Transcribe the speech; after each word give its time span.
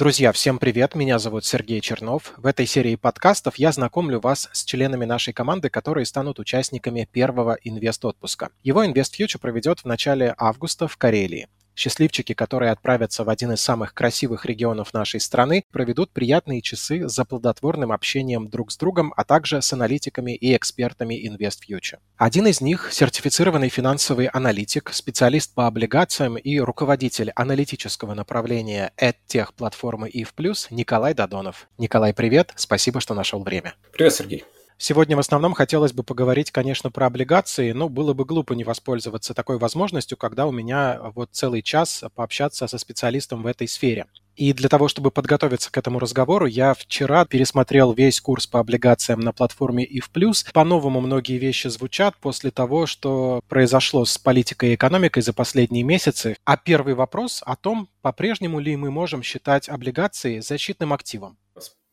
Друзья, 0.00 0.32
всем 0.32 0.58
привет! 0.58 0.94
Меня 0.94 1.18
зовут 1.18 1.44
Сергей 1.44 1.82
Чернов. 1.82 2.32
В 2.38 2.46
этой 2.46 2.64
серии 2.64 2.96
подкастов 2.96 3.56
я 3.56 3.70
знакомлю 3.70 4.18
вас 4.18 4.48
с 4.50 4.64
членами 4.64 5.04
нашей 5.04 5.34
команды, 5.34 5.68
которые 5.68 6.06
станут 6.06 6.38
участниками 6.38 7.06
первого 7.12 7.58
инвест-отпуска. 7.62 8.48
Его 8.62 8.82
InvestFuture 8.82 9.38
проведет 9.38 9.80
в 9.80 9.84
начале 9.84 10.34
августа 10.38 10.88
в 10.88 10.96
Карелии. 10.96 11.48
Счастливчики, 11.76 12.34
которые 12.34 12.72
отправятся 12.72 13.24
в 13.24 13.28
один 13.28 13.52
из 13.52 13.60
самых 13.60 13.94
красивых 13.94 14.44
регионов 14.44 14.92
нашей 14.92 15.20
страны, 15.20 15.64
проведут 15.72 16.10
приятные 16.10 16.60
часы 16.62 17.08
за 17.08 17.24
плодотворным 17.24 17.92
общением 17.92 18.48
друг 18.48 18.72
с 18.72 18.76
другом, 18.76 19.12
а 19.16 19.24
также 19.24 19.62
с 19.62 19.72
аналитиками 19.72 20.34
и 20.34 20.56
экспертами 20.56 21.14
InvestFuture. 21.26 21.98
Один 22.16 22.46
из 22.46 22.60
них– 22.60 22.90
сертифицированный 22.92 23.68
финансовый 23.68 24.26
аналитик, 24.26 24.90
специалист 24.92 25.54
по 25.54 25.66
облигациям 25.66 26.36
и 26.36 26.58
руководитель 26.58 27.30
аналитического 27.34 28.14
направления 28.14 28.92
EdTech 28.96 29.48
платформы 29.56 30.10
IF+, 30.10 30.66
Николай 30.70 31.14
Додонов. 31.14 31.68
Николай, 31.78 32.12
привет, 32.12 32.52
спасибо, 32.56 33.00
что 33.00 33.14
нашел 33.14 33.42
время. 33.42 33.74
Привет, 33.92 34.14
Сергей. 34.14 34.44
Сегодня 34.82 35.14
в 35.14 35.20
основном 35.20 35.52
хотелось 35.52 35.92
бы 35.92 36.02
поговорить, 36.02 36.50
конечно, 36.50 36.90
про 36.90 37.04
облигации, 37.04 37.72
но 37.72 37.90
было 37.90 38.14
бы 38.14 38.24
глупо 38.24 38.54
не 38.54 38.64
воспользоваться 38.64 39.34
такой 39.34 39.58
возможностью, 39.58 40.16
когда 40.16 40.46
у 40.46 40.52
меня 40.52 40.98
вот 41.14 41.28
целый 41.32 41.60
час 41.60 42.02
пообщаться 42.14 42.66
со 42.66 42.78
специалистом 42.78 43.42
в 43.42 43.46
этой 43.46 43.68
сфере. 43.68 44.06
И 44.36 44.54
для 44.54 44.70
того, 44.70 44.88
чтобы 44.88 45.10
подготовиться 45.10 45.70
к 45.70 45.76
этому 45.76 45.98
разговору, 45.98 46.46
я 46.46 46.72
вчера 46.72 47.26
пересмотрел 47.26 47.92
весь 47.92 48.22
курс 48.22 48.46
по 48.46 48.58
облигациям 48.58 49.20
на 49.20 49.34
платформе 49.34 49.84
IF+. 49.84 50.50
По-новому 50.54 51.02
многие 51.02 51.36
вещи 51.36 51.68
звучат 51.68 52.16
после 52.16 52.50
того, 52.50 52.86
что 52.86 53.42
произошло 53.50 54.06
с 54.06 54.16
политикой 54.16 54.70
и 54.70 54.74
экономикой 54.76 55.20
за 55.20 55.34
последние 55.34 55.82
месяцы. 55.82 56.38
А 56.46 56.56
первый 56.56 56.94
вопрос 56.94 57.42
о 57.44 57.54
том, 57.54 57.90
по-прежнему 58.00 58.60
ли 58.60 58.76
мы 58.76 58.90
можем 58.90 59.22
считать 59.22 59.68
облигации 59.68 60.40
защитным 60.40 60.94
активом. 60.94 61.36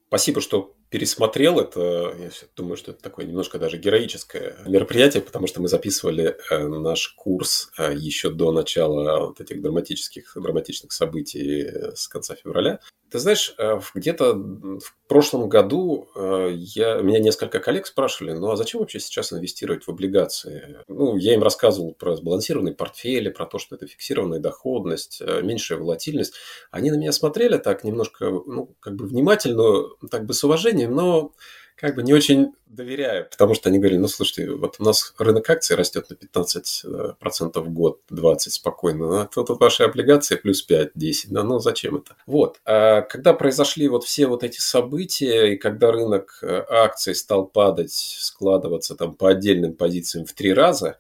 Спасибо, 0.08 0.40
что 0.40 0.77
пересмотрел 0.90 1.60
это. 1.60 2.14
Я 2.18 2.30
думаю, 2.56 2.78
что 2.78 2.92
это 2.92 3.02
такое 3.02 3.26
немножко 3.26 3.60
даже 3.60 3.78
героическое 3.78 4.58
мероприятие, 4.66 5.22
потому 5.22 5.48
что 5.48 5.62
мы 5.62 5.68
записывали 5.68 6.38
э, 6.50 6.68
наш 6.68 7.10
курс 7.10 7.72
э, 7.78 7.94
еще 7.96 8.30
до 8.30 8.52
начала 8.52 9.28
вот 9.28 9.42
этих 9.42 9.62
драматических, 9.62 10.34
драматичных 10.36 10.92
событий 10.92 11.64
э, 11.64 11.96
с 11.96 12.08
конца 12.08 12.36
февраля. 12.36 12.80
Ты 13.10 13.20
знаешь, 13.20 13.56
где-то 13.96 14.34
в 14.34 15.08
прошлом 15.08 15.48
году 15.48 16.10
я, 16.18 16.96
меня 16.96 17.20
несколько 17.20 17.62
коллег 17.62 17.88
спрашивали, 17.88 18.34
ну 18.34 18.52
а 18.52 18.58
зачем 18.58 18.82
вообще 18.82 19.00
сейчас 19.00 19.32
инвестировать 19.32 19.86
в 19.86 19.90
облигации? 19.90 20.80
Ну, 20.90 21.16
я 21.16 21.34
им 21.34 21.42
рассказывал 21.42 21.94
про 21.94 22.18
сбалансированные 22.18 22.76
портфели, 22.76 23.30
про 23.30 23.46
то, 23.46 23.60
что 23.60 23.76
это 23.76 23.88
фиксированная 23.88 24.40
доходность, 24.40 25.22
меньшая 25.42 25.80
волатильность. 25.80 26.34
Они 26.70 26.92
на 26.92 26.96
меня 26.96 27.14
смотрели 27.14 27.58
так 27.58 27.86
немножко, 27.86 28.30
ну, 28.30 28.76
как 28.82 28.98
бы 28.98 29.06
внимательно, 29.06 29.88
так 30.12 30.26
бы 30.26 30.34
с 30.34 30.44
уважением, 30.44 30.77
предложением, 30.78 30.96
но 30.96 31.32
как 31.76 31.96
бы 31.96 32.02
не 32.02 32.14
очень 32.14 32.54
доверяю, 32.66 33.28
потому 33.30 33.54
что 33.54 33.70
они 33.70 33.78
говорили, 33.78 34.00
ну, 34.00 34.08
слушайте, 34.08 34.52
вот 34.52 34.78
у 34.80 34.84
нас 34.84 35.14
рынок 35.20 35.48
акций 35.50 35.76
растет 35.76 36.10
на 36.10 36.16
15% 36.16 37.60
в 37.60 37.70
год, 37.70 38.02
20% 38.12 38.38
спокойно, 38.50 39.22
а 39.22 39.26
тут 39.28 39.50
ваши 39.60 39.84
облигации 39.84 40.38
плюс 40.38 40.68
5-10, 40.68 40.92
да, 41.30 41.44
ну, 41.44 41.60
зачем 41.60 41.98
это? 41.98 42.16
Вот, 42.26 42.60
а 42.66 43.02
когда 43.02 43.34
произошли 43.34 43.88
вот 43.88 44.04
все 44.04 44.26
вот 44.26 44.44
эти 44.44 44.60
события, 44.60 45.54
и 45.54 45.58
когда 45.58 45.92
рынок 45.92 46.40
э, 46.42 46.64
акций 46.68 47.14
стал 47.14 47.46
падать, 47.46 47.94
складываться 47.94 48.96
там 48.96 49.14
по 49.14 49.30
отдельным 49.30 49.74
позициям 49.74 50.26
в 50.26 50.34
три 50.34 50.54
раза, 50.54 50.98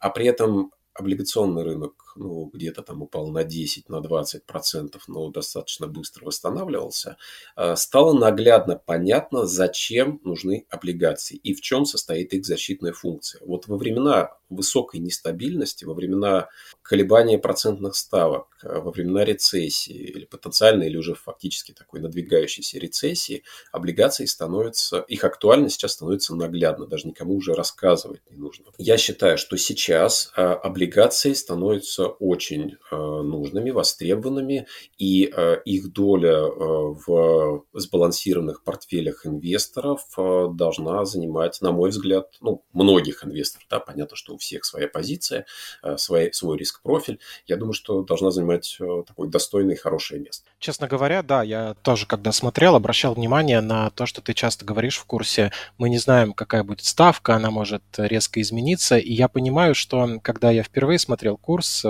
а 0.00 0.10
при 0.10 0.26
этом 0.26 0.72
облигационный 0.92 1.62
рынок 1.62 2.07
ну, 2.18 2.50
где-то 2.52 2.82
там 2.82 3.02
упал 3.02 3.28
на 3.28 3.44
10, 3.44 3.88
на 3.88 4.00
20 4.00 4.44
процентов, 4.44 5.04
но 5.08 5.30
достаточно 5.30 5.86
быстро 5.86 6.24
восстанавливался, 6.26 7.16
а, 7.56 7.76
стало 7.76 8.12
наглядно 8.12 8.76
понятно, 8.76 9.46
зачем 9.46 10.20
нужны 10.24 10.66
облигации 10.70 11.36
и 11.36 11.54
в 11.54 11.60
чем 11.60 11.84
состоит 11.84 12.34
их 12.34 12.44
защитная 12.44 12.92
функция. 12.92 13.40
Вот 13.44 13.68
во 13.68 13.76
времена 13.76 14.32
высокой 14.50 15.00
нестабильности, 15.00 15.84
во 15.84 15.94
времена 15.94 16.48
колебания 16.82 17.38
процентных 17.38 17.94
ставок, 17.94 18.48
а, 18.62 18.80
во 18.80 18.90
времена 18.90 19.24
рецессии 19.24 19.94
или 19.94 20.24
потенциальной, 20.24 20.88
или 20.88 20.96
уже 20.96 21.14
фактически 21.14 21.72
такой 21.72 22.00
надвигающейся 22.00 22.78
рецессии, 22.78 23.44
облигации 23.72 24.24
становятся, 24.24 25.00
их 25.00 25.24
актуальность 25.24 25.76
сейчас 25.76 25.92
становится 25.92 26.34
наглядно, 26.34 26.86
даже 26.86 27.06
никому 27.06 27.36
уже 27.36 27.54
рассказывать 27.54 28.22
не 28.30 28.36
нужно. 28.36 28.66
Я 28.78 28.96
считаю, 28.96 29.38
что 29.38 29.56
сейчас 29.56 30.32
а, 30.34 30.54
облигации 30.54 31.32
становятся 31.34 32.07
очень 32.08 32.76
э, 32.90 32.96
нужными, 32.96 33.70
востребованными, 33.70 34.66
и 34.98 35.32
э, 35.34 35.60
их 35.64 35.92
доля 35.92 36.38
э, 36.38 36.48
в 36.48 37.64
сбалансированных 37.72 38.62
портфелях 38.64 39.26
инвесторов 39.26 40.02
должна 40.16 41.04
занимать, 41.04 41.60
на 41.60 41.72
мой 41.72 41.90
взгляд, 41.90 42.34
ну, 42.40 42.64
многих 42.72 43.24
инвесторов. 43.24 43.66
Да, 43.70 43.80
понятно, 43.80 44.16
что 44.16 44.34
у 44.34 44.38
всех 44.38 44.64
своя 44.64 44.88
позиция, 44.88 45.46
свой, 45.96 46.32
свой 46.32 46.58
риск-профиль. 46.58 47.20
Я 47.46 47.56
думаю, 47.56 47.72
что 47.72 48.02
должна 48.02 48.30
занимать 48.30 48.78
такое 49.06 49.28
достойное 49.28 49.74
и 49.74 49.78
хорошее 49.78 50.20
место. 50.20 50.48
Честно 50.58 50.88
говоря, 50.88 51.22
да, 51.22 51.42
я 51.42 51.74
тоже, 51.82 52.06
когда 52.06 52.32
смотрел, 52.32 52.74
обращал 52.74 53.14
внимание 53.14 53.60
на 53.60 53.90
то, 53.90 54.06
что 54.06 54.20
ты 54.20 54.34
часто 54.34 54.64
говоришь 54.64 54.98
в 54.98 55.04
курсе. 55.04 55.52
Мы 55.76 55.88
не 55.88 55.98
знаем, 55.98 56.32
какая 56.32 56.64
будет 56.64 56.84
ставка, 56.84 57.36
она 57.36 57.50
может 57.50 57.82
резко 57.96 58.40
измениться. 58.40 58.98
И 58.98 59.12
я 59.12 59.28
понимаю, 59.28 59.74
что 59.74 60.18
когда 60.22 60.50
я 60.50 60.62
впервые 60.62 60.98
смотрел 60.98 61.36
курс, 61.36 61.84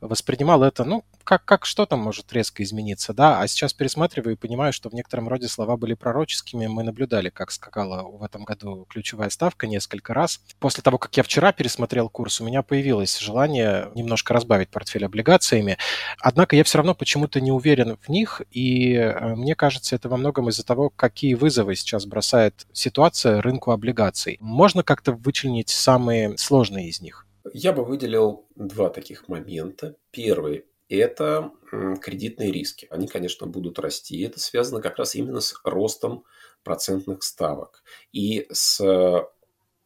воспринимал 0.00 0.62
это, 0.62 0.84
ну, 0.84 1.04
как, 1.24 1.44
как 1.44 1.66
что 1.66 1.84
там 1.84 2.00
может 2.00 2.32
резко 2.32 2.62
измениться, 2.62 3.12
да, 3.12 3.40
а 3.40 3.48
сейчас 3.48 3.72
пересматриваю 3.72 4.34
и 4.34 4.38
понимаю, 4.38 4.72
что 4.72 4.88
в 4.88 4.94
некотором 4.94 5.28
роде 5.28 5.48
слова 5.48 5.76
были 5.76 5.94
пророческими. 5.94 6.66
Мы 6.66 6.84
наблюдали, 6.84 7.28
как 7.28 7.50
скакала 7.50 8.02
в 8.02 8.22
этом 8.22 8.44
году 8.44 8.86
ключевая 8.88 9.28
ставка 9.28 9.66
несколько 9.66 10.14
раз. 10.14 10.40
После 10.60 10.82
того, 10.82 10.98
как 10.98 11.16
я 11.16 11.22
вчера 11.22 11.52
пересмотрел 11.52 12.08
курс, 12.08 12.40
у 12.40 12.44
меня 12.44 12.62
появилось 12.62 13.18
желание 13.18 13.90
немножко 13.94 14.32
разбавить 14.32 14.70
портфель 14.70 15.04
облигациями. 15.04 15.78
Однако 16.18 16.56
я 16.56 16.64
все 16.64 16.78
равно 16.78 16.94
почему-то 16.94 17.40
не 17.40 17.52
уверен 17.52 17.98
в 18.00 18.08
них, 18.08 18.42
и 18.50 18.94
э, 18.94 19.34
мне 19.34 19.54
кажется, 19.54 19.96
это 19.96 20.08
во 20.08 20.16
многом 20.16 20.48
из-за 20.48 20.64
того, 20.64 20.90
какие 20.90 21.34
вызовы 21.34 21.74
сейчас 21.74 22.06
бросает 22.06 22.66
ситуация 22.72 23.42
рынку 23.42 23.72
облигаций. 23.72 24.38
Можно 24.40 24.82
как-то 24.82 25.12
вычленить 25.12 25.68
самые 25.68 26.38
сложные 26.38 26.88
из 26.88 27.00
них? 27.00 27.27
Я 27.52 27.72
бы 27.72 27.84
выделил 27.84 28.46
два 28.54 28.90
таких 28.90 29.28
момента. 29.28 29.96
Первый– 30.10 30.66
это 30.88 31.52
кредитные 32.00 32.50
риски. 32.50 32.86
Они, 32.90 33.06
конечно, 33.06 33.46
будут 33.46 33.78
расти. 33.78 34.20
Это 34.22 34.40
связано 34.40 34.80
как 34.80 34.98
раз 34.98 35.14
именно 35.14 35.40
с 35.40 35.54
ростом 35.64 36.24
процентных 36.64 37.22
ставок 37.22 37.82
и 38.12 38.46
с 38.50 38.80
э, 38.80 39.22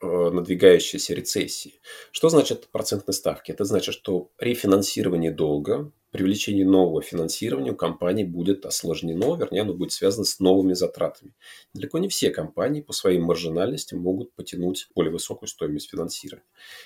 надвигающейся 0.00 1.14
рецессией. 1.14 1.80
Что 2.10 2.28
значит 2.28 2.68
процентные 2.68 3.14
ставки? 3.14 3.52
Это 3.52 3.64
значит, 3.64 3.94
что 3.94 4.30
рефинансирование 4.38 5.32
долга 5.32 5.92
привлечение 6.12 6.66
нового 6.66 7.02
финансирования 7.02 7.72
у 7.72 7.76
компаний 7.76 8.22
будет 8.22 8.66
осложнено, 8.66 9.34
вернее, 9.34 9.62
оно 9.62 9.74
будет 9.74 9.92
связано 9.92 10.24
с 10.24 10.38
новыми 10.38 10.74
затратами. 10.74 11.32
Далеко 11.74 11.98
не 11.98 12.08
все 12.08 12.30
компании 12.30 12.82
по 12.82 12.92
своим 12.92 13.24
маржинальности 13.24 13.94
могут 13.94 14.32
потянуть 14.34 14.88
более 14.94 15.10
высокую 15.10 15.48
стоимость 15.48 15.90
финансирования. 15.90 16.44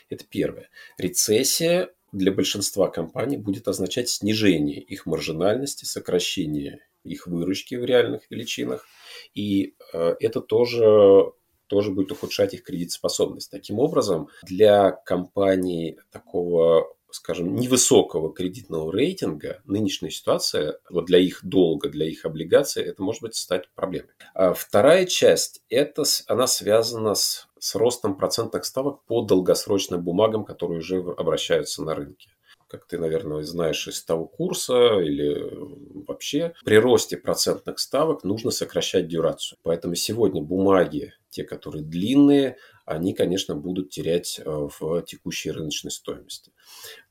Это 0.09 0.25
первое. 0.25 0.71
Рецессия 0.97 1.91
для 2.13 2.33
большинства 2.33 2.89
компаний 2.89 3.37
будет 3.37 3.67
означать 3.69 4.09
снижение 4.09 4.81
их 4.81 5.07
маржинальности, 5.07 5.85
сокращение 5.85 6.87
их 7.03 7.27
выручки 7.27 7.75
в 7.75 7.85
реальных 7.85 8.31
величинах. 8.31 8.87
И 9.35 9.75
э, 9.93 10.17
это 10.21 10.41
тоже 10.41 11.33
тоже 11.67 11.91
будет 11.91 12.13
ухудшать 12.13 12.55
их 12.55 12.63
кредитоспособность. 12.63 13.51
Таким 13.51 13.81
образом, 13.81 14.29
для 14.45 14.93
компаний 14.93 15.99
такого 16.13 16.96
скажем, 17.17 17.57
невысокого 17.57 18.33
кредитного 18.33 18.93
рейтинга, 18.93 19.63
нынешняя 19.65 20.11
ситуация 20.11 20.79
вот 20.91 21.07
для 21.07 21.19
их 21.19 21.41
долга, 21.43 21.89
для 21.89 22.07
их 22.07 22.25
облигаций, 22.25 22.85
это 22.85 23.03
может 23.03 23.23
быть 23.23 23.35
стать 23.35 23.71
проблемой. 23.75 24.11
А 24.35 24.53
вторая 24.53 25.07
часть, 25.07 25.63
это, 25.71 26.05
она 26.27 26.47
связана 26.47 27.15
с, 27.15 27.49
с 27.59 27.75
ростом 27.75 28.17
процентных 28.17 28.65
ставок 28.65 29.03
по 29.07 29.23
долгосрочным 29.23 30.03
бумагам, 30.03 30.45
которые 30.45 30.79
уже 30.81 30.99
обращаются 30.99 31.83
на 31.83 31.95
рынке 31.95 32.31
как 32.69 32.85
ты, 32.89 32.99
наверное, 32.99 33.45
знаешь 33.45 33.87
из 33.87 34.03
того 34.03 34.27
курса 34.27 34.99
или 34.99 35.41
вообще, 36.09 36.53
при 36.65 36.77
росте 36.77 37.17
процентных 37.17 37.79
ставок 37.79 38.25
нужно 38.25 38.51
сокращать 38.51 39.07
дюрацию. 39.07 39.57
Поэтому 39.63 39.95
сегодня 39.95 40.43
бумаги, 40.43 41.15
те, 41.31 41.45
которые 41.45 41.85
длинные, 41.85 42.57
они, 42.87 43.15
конечно, 43.15 43.57
будут 43.57 43.91
терять 43.91 44.39
э, 44.39 44.45
в 44.47 45.03
текущей 45.03 45.51
рыночной 45.51 45.91
стоимости. 45.91 46.53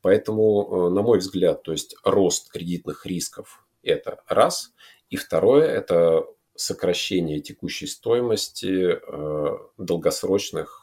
Поэтому, 0.00 0.88
э, 0.88 0.90
на 0.90 1.02
мой 1.02 1.18
взгляд, 1.18 1.62
то 1.62 1.72
есть 1.72 1.94
рост 2.02 2.50
кредитных 2.50 3.04
рисков– 3.04 3.64
это 3.82 4.18
раз. 4.26 4.72
И 5.10 5.16
второе– 5.16 5.66
это 5.68 6.26
сокращение 6.54 7.40
текущей 7.40 7.86
стоимости 7.86 8.96
э, 8.96 9.58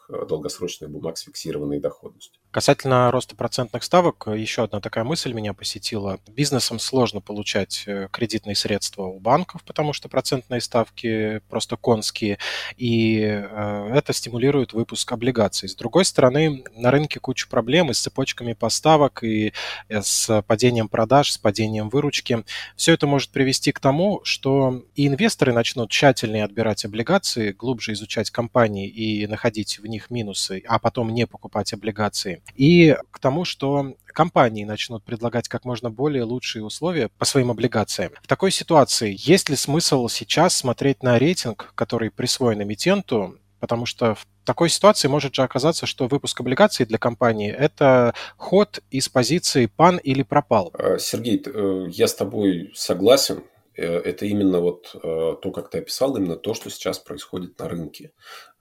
долгосрочных, 0.08 0.54
долгосрочных 0.64 0.90
бумаг 0.90 1.18
с 1.18 1.22
фиксированной 1.22 1.80
доходностью. 1.80 2.40
Касательно 2.50 3.10
роста 3.10 3.34
процентных 3.34 3.82
ставок, 3.82 4.28
еще 4.28 4.62
одна 4.62 4.80
такая 4.80 5.02
мысль 5.02 5.32
меня 5.32 5.54
посетила. 5.54 6.20
Бизнесам 6.28 6.78
сложно 6.78 7.20
получать 7.20 7.82
э, 7.86 8.08
кредитные 8.12 8.54
средства 8.54 9.02
у 9.02 9.18
банков, 9.18 9.64
потому 9.64 9.92
что 9.92 10.08
процентные 10.08 10.60
ставки 10.60 11.40
просто 11.48 11.76
конские, 11.76 12.38
и 12.76 13.18
э, 13.20 13.90
это 13.92 14.12
стимулирует 14.12 14.72
выпуск 14.72 15.10
облигаций. 15.10 15.68
С 15.68 15.74
другой 15.74 16.04
стороны, 16.04 16.64
на 16.76 16.92
рынке 16.92 17.18
куча 17.18 17.48
проблем 17.48 17.90
и 17.90 17.94
с 17.94 18.00
цепочками 18.00 18.52
поставок, 18.52 19.24
и 19.24 19.52
э, 19.88 20.02
с 20.02 20.42
падением 20.42 20.88
продаж, 20.88 21.32
с 21.32 21.38
падением 21.38 21.88
выручки. 21.88 22.44
Все 22.76 22.92
это 22.92 23.08
может 23.08 23.30
привести 23.30 23.72
к 23.72 23.80
тому, 23.80 24.20
что 24.22 24.84
и 24.94 25.08
инвесторы 25.08 25.52
начнут 25.52 25.90
тщательнее 25.90 26.44
отбирать 26.44 26.84
облигации, 26.84 27.50
глубже 27.50 27.94
изучать 27.94 28.30
компании 28.30 28.88
и 28.88 29.26
находить 29.26 29.80
в 29.80 29.86
них 29.86 29.93
минусы, 30.10 30.62
а 30.66 30.78
потом 30.78 31.10
не 31.10 31.26
покупать 31.26 31.72
облигации 31.72 32.42
и 32.54 32.96
к 33.10 33.18
тому, 33.18 33.44
что 33.44 33.94
компании 34.14 34.64
начнут 34.64 35.04
предлагать 35.04 35.48
как 35.48 35.64
можно 35.64 35.90
более 35.90 36.22
лучшие 36.22 36.64
условия 36.64 37.10
по 37.18 37.26
своим 37.26 37.50
облигациям. 37.50 38.12
В 38.22 38.26
такой 38.26 38.50
ситуации 38.50 39.14
есть 39.18 39.50
ли 39.50 39.56
смысл 39.56 40.08
сейчас 40.08 40.54
смотреть 40.54 41.02
на 41.02 41.18
рейтинг, 41.18 41.72
который 41.74 42.10
присвоен 42.10 42.62
эмитенту, 42.62 43.38
потому 43.60 43.86
что 43.86 44.14
в 44.14 44.26
такой 44.44 44.68
ситуации 44.68 45.08
может 45.08 45.34
же 45.34 45.42
оказаться, 45.42 45.86
что 45.86 46.06
выпуск 46.06 46.40
облигаций 46.40 46.86
для 46.86 46.98
компании– 46.98 47.50
это 47.58 48.14
ход 48.36 48.80
из 48.90 49.08
позиции 49.08 49.66
«пан» 49.66 49.96
или 49.98 50.22
«пропал». 50.22 50.70
Э, 50.78 50.98
Сергей, 50.98 51.42
э, 51.44 51.86
я 51.90 52.06
с 52.06 52.14
тобой 52.14 52.72
согласен. 52.74 53.42
Э, 53.76 53.98
это 53.98 54.26
именно 54.26 54.60
вот 54.60 54.94
э, 54.94 54.98
то, 55.00 55.50
как 55.52 55.70
ты 55.70 55.78
описал, 55.78 56.16
именно 56.16 56.36
то, 56.36 56.54
что 56.54 56.70
сейчас 56.70 56.98
происходит 56.98 57.58
на 57.58 57.68
рынке. 57.68 58.12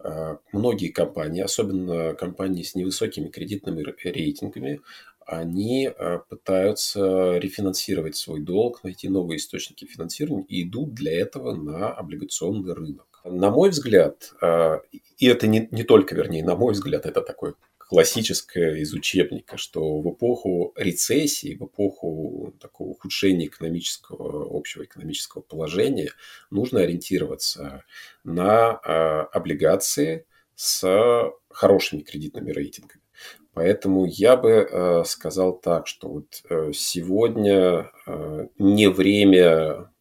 Э, 0.04 0.38
многие 0.51 0.89
компании, 0.89 1.42
особенно 1.42 2.13
компании 2.15 2.63
с 2.63 2.75
невысокими 2.75 3.30
кредитными 3.30 3.83
рейтингами, 4.04 4.81
они 5.25 5.89
пытаются 6.27 7.38
рефинансировать 7.38 8.18
свой 8.18 8.42
долг, 8.42 8.83
найти 8.83 9.07
новые 9.07 9.38
источники 9.38 9.86
финансирования 9.86 10.44
и 10.50 10.63
идут 10.63 10.94
для 10.94 11.18
этого 11.18 11.56
на 11.56 11.94
облигационный 11.94 12.74
рынок. 12.74 13.07
На 13.24 13.50
мой 13.50 13.69
взгляд, 13.69 14.33
и 15.18 15.25
это 15.25 15.48
не, 15.48 15.69
не 15.71 15.83
только, 15.83 16.13
вернее, 16.13 16.44
на 16.44 16.57
мой 16.57 16.74
взгляд, 16.74 17.06
это 17.06 17.21
такой 17.21 17.54
классическое 17.94 18.78
из 18.78 18.92
учебника, 18.92 19.56
что 19.56 20.01
в 20.01 20.12
эпоху 20.12 20.74
рецессии, 20.75 21.54
в 21.54 21.66
эпоху 21.66 22.56
такого 22.60 22.88
ухудшения 22.90 23.45
экономического, 23.45 24.48
общего 24.50 24.84
экономического 24.84 25.44
положения 25.44 26.10
нужно 26.50 26.80
ориентироваться 26.80 27.84
на 28.24 28.72
а, 28.72 29.30
облигации 29.31 30.25
с 30.56 31.31
хорошими 31.51 32.01
кредитными 32.01 32.50
рейтингами. 32.50 33.04
Поэтому 33.54 34.06
я 34.06 34.38
бы 34.38 34.50
э, 34.50 35.04
сказал 35.06 35.56
так, 35.56 35.86
что 35.86 36.10
вот 36.10 36.42
э, 36.50 36.72
сегодня 36.74 37.92
э, 38.07 38.48
не 38.57 38.88
время 38.88 39.93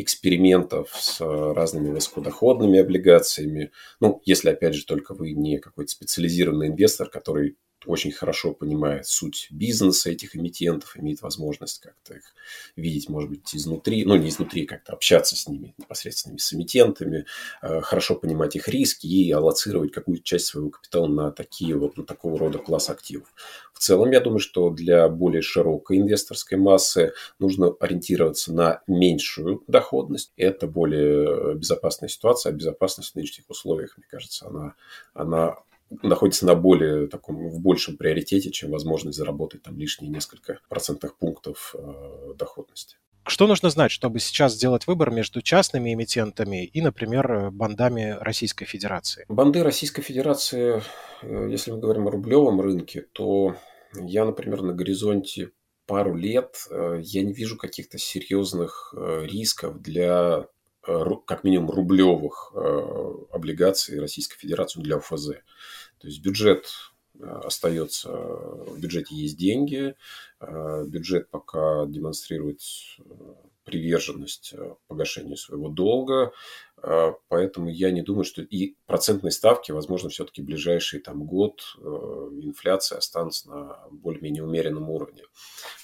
экспериментов 0.00 0.90
с 0.92 1.20
э, 1.20 1.52
разными 1.52 1.90
высокодоходными 1.90 2.78
облигациями. 2.78 3.72
Ну, 4.00 4.22
если, 4.24 4.50
опять 4.50 4.74
же, 4.74 4.84
только 4.84 5.14
вы 5.14 5.32
не 5.32 5.58
какой-то 5.58 5.90
специализированный 5.90 6.68
инвестор, 6.68 7.08
который 7.08 7.56
очень 7.86 8.12
хорошо 8.12 8.52
понимает 8.52 9.06
суть 9.06 9.48
бизнеса 9.50 10.10
этих 10.10 10.36
эмитентов, 10.36 10.96
имеет 10.96 11.22
возможность 11.22 11.80
как-то 11.80 12.14
их 12.14 12.34
видеть, 12.76 13.08
может 13.08 13.30
быть, 13.30 13.54
изнутри, 13.54 14.04
ну, 14.04 14.16
не 14.16 14.28
изнутри, 14.28 14.66
как-то 14.66 14.92
общаться 14.92 15.36
с 15.36 15.46
ними, 15.48 15.74
непосредственно 15.78 16.38
с 16.38 16.52
эмитентами, 16.52 17.26
э, 17.62 17.80
хорошо 17.80 18.16
понимать 18.16 18.56
их 18.56 18.68
риски 18.68 19.06
и 19.06 19.30
аллоцировать 19.30 19.92
какую-то 19.92 20.24
часть 20.24 20.46
своего 20.46 20.70
капитала 20.70 21.06
на 21.06 21.30
такие 21.30 21.76
вот, 21.76 21.96
на 21.96 22.04
такого 22.04 22.38
рода 22.38 22.58
класс 22.58 22.90
активов. 22.90 23.32
В 23.72 23.78
целом, 23.78 24.10
я 24.10 24.20
думаю, 24.20 24.40
что 24.40 24.70
для 24.70 25.08
более 25.08 25.42
широкой 25.42 25.98
инвесторской 25.98 26.58
массы 26.58 27.12
нужно 27.38 27.72
ориентироваться 27.78 28.52
на 28.52 28.82
меньшую 28.86 29.62
доходность. 29.68 30.32
Это 30.36 30.66
более 30.66 31.54
безопасная 31.54 32.08
ситуация, 32.08 32.50
а 32.50 32.54
безопасность 32.54 33.12
в 33.12 33.14
нынешних 33.14 33.48
условиях, 33.48 33.96
мне 33.96 34.06
кажется, 34.10 34.48
она, 34.48 34.74
она 35.14 35.58
находится 36.02 36.46
на 36.46 36.54
более 36.54 37.06
таком, 37.06 37.48
в 37.48 37.60
большем 37.60 37.96
приоритете, 37.96 38.50
чем 38.50 38.70
возможность 38.70 39.18
заработать 39.18 39.62
там 39.62 39.78
лишние 39.78 40.10
несколько 40.10 40.60
процентных 40.68 41.16
пунктов 41.16 41.74
э, 41.78 42.34
доходности. 42.36 42.96
Что 43.28 43.46
нужно 43.46 43.68
знать, 43.68 43.90
чтобы 43.90 44.20
сейчас 44.20 44.54
сделать 44.54 44.86
выбор 44.86 45.10
между 45.10 45.42
частными 45.42 45.92
эмитентами 45.92 46.64
и, 46.64 46.80
например, 46.80 47.50
бандами 47.50 48.16
Российской 48.20 48.64
Федерации? 48.64 49.26
Банды 49.28 49.62
Российской 49.62 50.00
Федерации, 50.00 50.82
э, 51.20 51.48
если 51.50 51.70
мы 51.70 51.78
говорим 51.78 52.08
о 52.08 52.10
рублевом 52.10 52.58
рынке, 52.62 53.04
то 53.12 53.54
я, 53.94 54.24
например, 54.24 54.62
на 54.62 54.72
горизонте 54.72 55.50
пару 55.84 56.14
лет 56.14 56.56
э, 56.70 57.00
я 57.02 57.22
не 57.22 57.34
вижу 57.34 57.58
каких-то 57.58 57.98
серьезных 57.98 58.94
э, 58.96 59.26
рисков 59.26 59.80
для 59.82 60.46
как 61.26 61.44
минимум 61.44 61.68
рублевых 61.68 62.50
облигаций 63.30 64.00
Российской 64.00 64.38
Федерации 64.38 64.80
для 64.80 64.96
УФЗ. 64.96 65.32
То 66.00 66.06
есть 66.06 66.22
бюджет 66.22 66.68
э, 67.18 67.26
остается, 67.44 68.10
в 68.10 68.78
бюджете 68.78 69.14
есть 69.14 69.36
деньги, 69.36 69.94
э, 70.40 70.84
бюджет 70.86 71.30
пока 71.30 71.86
демонстрирует 71.86 72.60
э, 72.98 73.02
приверженность 73.64 74.54
погашению 74.86 75.36
своего 75.36 75.68
долга, 75.68 76.32
поэтому 77.28 77.68
я 77.68 77.90
не 77.90 78.00
думаю, 78.00 78.24
что 78.24 78.40
и 78.40 78.76
процентные 78.86 79.30
ставки, 79.30 79.72
возможно, 79.72 80.08
все-таки 80.08 80.40
ближайший 80.40 81.00
там 81.00 81.24
год 81.24 81.76
инфляция 81.76 82.96
останутся 82.96 83.50
на 83.50 83.78
более-менее 83.90 84.42
умеренном 84.42 84.88
уровне. 84.88 85.24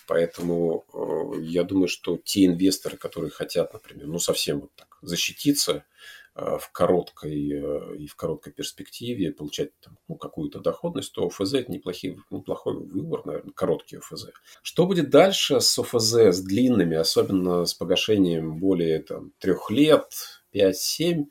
Поэтому 0.06 0.86
я 1.42 1.64
думаю, 1.64 1.88
что 1.88 2.16
те 2.16 2.46
инвесторы, 2.46 2.96
которые 2.96 3.30
хотят, 3.30 3.74
например, 3.74 4.06
ну 4.06 4.18
совсем 4.18 4.60
вот 4.60 4.70
так 4.76 4.96
защититься, 5.02 5.84
в 6.34 6.70
короткой 6.72 7.52
э, 7.52 7.96
и 7.96 8.06
в 8.06 8.16
короткой 8.16 8.52
перспективе 8.52 9.32
получать 9.32 9.70
там, 9.80 9.96
ну, 10.08 10.16
какую-то 10.16 10.58
доходность, 10.58 11.12
то 11.12 11.26
ОФЗ 11.26 11.54
это 11.54 11.72
неплохой, 11.72 12.16
неплохой 12.30 12.74
выбор, 12.74 13.24
наверное, 13.24 13.52
короткий 13.52 13.98
ОФЗ. 13.98 14.26
Что 14.62 14.86
будет 14.86 15.10
дальше 15.10 15.60
с 15.60 15.78
ОФЗ, 15.78 16.14
с 16.14 16.40
длинными, 16.40 16.96
особенно 16.96 17.64
с 17.64 17.74
погашением 17.74 18.58
более 18.58 19.00
там, 19.00 19.32
трех 19.38 19.70
лет, 19.70 20.10
5-7, 20.52 21.26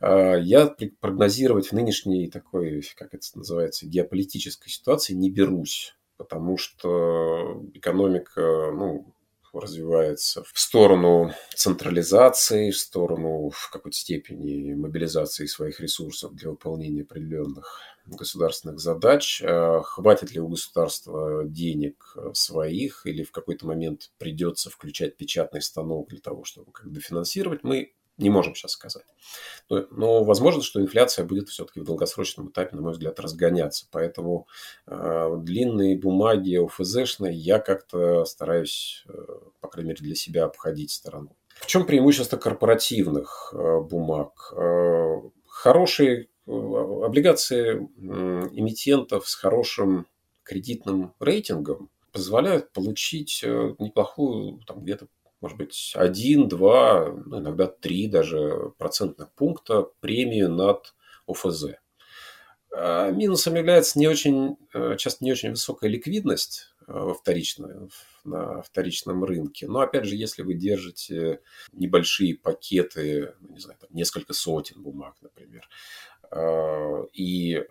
э, 0.00 0.40
я 0.40 0.74
прогнозировать 1.00 1.68
в 1.68 1.72
нынешней 1.72 2.28
такой, 2.28 2.82
как 2.96 3.14
это 3.14 3.26
называется, 3.36 3.86
геополитической 3.86 4.70
ситуации 4.70 5.14
не 5.14 5.30
берусь, 5.30 5.94
потому 6.16 6.56
что 6.58 7.62
экономика, 7.74 8.72
ну, 8.74 9.14
развивается 9.52 10.42
в 10.52 10.58
сторону 10.58 11.32
централизации, 11.54 12.70
в 12.70 12.78
сторону 12.78 13.50
в 13.50 13.70
какой-то 13.70 13.96
степени 13.96 14.74
мобилизации 14.74 15.46
своих 15.46 15.80
ресурсов 15.80 16.34
для 16.34 16.50
выполнения 16.50 17.02
определенных 17.02 17.80
государственных 18.06 18.80
задач. 18.80 19.42
А 19.44 19.80
хватит 19.82 20.32
ли 20.32 20.40
у 20.40 20.48
государства 20.48 21.44
денег 21.44 22.16
своих 22.32 23.06
или 23.06 23.22
в 23.22 23.30
какой-то 23.30 23.66
момент 23.66 24.10
придется 24.18 24.70
включать 24.70 25.16
печатный 25.16 25.62
станок 25.62 26.08
для 26.08 26.20
того, 26.20 26.44
чтобы 26.44 26.72
как 26.72 26.90
дофинансировать, 26.90 27.62
мы 27.62 27.94
не 28.18 28.30
можем 28.30 28.54
сейчас 28.54 28.72
сказать. 28.72 29.06
Но, 29.68 29.86
но 29.90 30.24
возможно, 30.24 30.62
что 30.62 30.80
инфляция 30.80 31.24
будет 31.24 31.48
все-таки 31.48 31.80
в 31.80 31.84
долгосрочном 31.84 32.48
этапе, 32.48 32.76
на 32.76 32.82
мой 32.82 32.92
взгляд, 32.92 33.18
разгоняться. 33.20 33.86
Поэтому 33.90 34.46
э, 34.86 35.36
длинные 35.38 35.98
бумаги 35.98 36.56
ОФЗшные 36.56 37.32
я 37.34 37.58
как-то 37.58 38.24
стараюсь, 38.24 39.04
э, 39.08 39.12
по 39.60 39.68
крайней 39.68 39.90
мере, 39.90 40.02
для 40.02 40.14
себя 40.14 40.44
обходить 40.44 40.90
стороной. 40.90 41.34
В 41.54 41.66
чем 41.66 41.86
преимущество 41.86 42.36
корпоративных 42.36 43.54
э, 43.54 43.80
бумаг? 43.80 44.52
Э, 44.56 45.20
хорошие 45.46 46.28
э, 46.46 46.50
облигации 46.50 47.76
э, 47.76 48.48
эмитентов 48.52 49.28
с 49.28 49.34
хорошим 49.34 50.06
кредитным 50.42 51.14
рейтингом 51.20 51.90
позволяют 52.12 52.72
получить 52.72 53.42
э, 53.44 53.74
неплохую, 53.78 54.60
там 54.66 54.82
где-то 54.82 55.06
может 55.42 55.58
быть, 55.58 55.92
один, 55.96 56.48
два, 56.48 57.12
ну, 57.26 57.40
иногда 57.40 57.66
три 57.66 58.06
даже 58.06 58.72
процентных 58.78 59.30
пункта 59.32 59.88
премию 60.00 60.48
над 60.48 60.94
ОФЗ. 61.26 61.64
А 62.74 63.10
минусом 63.10 63.56
является 63.56 63.98
не 63.98 64.06
очень, 64.06 64.56
э, 64.72 64.96
часто 64.96 65.24
не 65.24 65.32
очень 65.32 65.50
высокая 65.50 65.90
ликвидность 65.90 66.68
э, 66.86 66.92
во 66.92 67.12
вторичном, 67.12 67.90
на 68.24 68.62
вторичном 68.62 69.24
рынке. 69.24 69.66
Но 69.66 69.80
опять 69.80 70.06
же, 70.06 70.14
если 70.14 70.42
вы 70.42 70.54
держите 70.54 71.40
небольшие 71.72 72.36
пакеты, 72.36 73.34
ну, 73.40 73.54
не 73.54 73.60
знаю, 73.60 73.78
там 73.80 73.90
несколько 73.92 74.32
сотен 74.32 74.80
бумаг, 74.80 75.16
например, 75.20 75.68
э, 76.30 77.06
и 77.12 77.62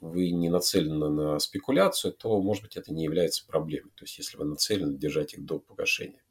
вы 0.00 0.32
не 0.32 0.50
нацелены 0.50 1.08
на 1.08 1.38
спекуляцию, 1.38 2.12
то, 2.14 2.42
может 2.42 2.64
быть, 2.64 2.76
это 2.76 2.92
не 2.92 3.04
является 3.04 3.46
проблемой. 3.46 3.92
То 3.94 4.04
есть, 4.04 4.18
если 4.18 4.36
вы 4.36 4.44
нацелены 4.44 4.98
держать 4.98 5.34
их 5.34 5.44
до 5.44 5.60
погашения. 5.60 6.22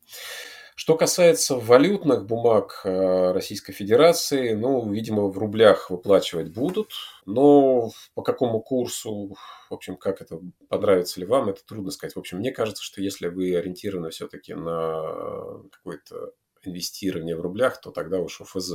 Что 0.75 0.95
касается 0.95 1.55
валютных 1.55 2.25
бумаг 2.25 2.81
э, 2.83 3.31
Российской 3.33 3.73
Федерации, 3.73 4.53
ну, 4.53 4.89
видимо, 4.91 5.27
в 5.27 5.37
рублях 5.37 5.89
выплачивать 5.89 6.53
будут, 6.53 6.93
но 7.25 7.91
по 8.13 8.23
какому 8.23 8.61
курсу, 8.61 9.35
в 9.69 9.73
общем, 9.73 9.97
как 9.97 10.21
это, 10.21 10.39
понравится 10.69 11.19
ли 11.19 11.25
вам, 11.25 11.49
это 11.49 11.63
трудно 11.65 11.91
сказать. 11.91 12.15
В 12.15 12.19
общем, 12.19 12.37
мне 12.37 12.51
кажется, 12.51 12.83
что 12.83 13.01
если 13.01 13.27
вы 13.27 13.55
ориентированы 13.55 14.09
все-таки 14.11 14.53
на 14.53 15.61
какое-то 15.71 16.33
инвестирование 16.63 17.35
в 17.35 17.41
рублях, 17.41 17.81
то 17.81 17.91
тогда 17.91 18.19
уж 18.19 18.41
ОФЗ. 18.41 18.73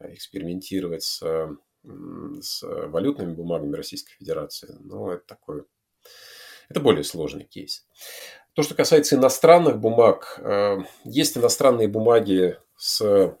Экспериментировать 0.00 1.04
с, 1.04 1.22
с 1.82 2.62
валютными 2.62 3.32
бумагами 3.32 3.76
Российской 3.76 4.12
Федерации, 4.14 4.76
ну, 4.80 5.10
это 5.10 5.24
такой, 5.24 5.64
это 6.68 6.80
более 6.80 7.04
сложный 7.04 7.44
кейс. 7.44 7.86
То, 8.54 8.62
что 8.62 8.76
касается 8.76 9.16
иностранных 9.16 9.80
бумаг, 9.80 10.38
э, 10.38 10.78
есть 11.04 11.36
иностранные 11.36 11.88
бумаги 11.88 12.56
с, 12.76 13.36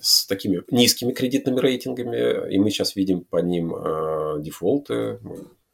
с 0.00 0.26
такими 0.26 0.62
низкими 0.70 1.12
кредитными 1.12 1.60
рейтингами, 1.60 2.54
и 2.54 2.58
мы 2.58 2.70
сейчас 2.70 2.96
видим 2.96 3.24
по 3.24 3.36
ним 3.36 3.74
э, 3.76 4.40
дефолты. 4.40 5.20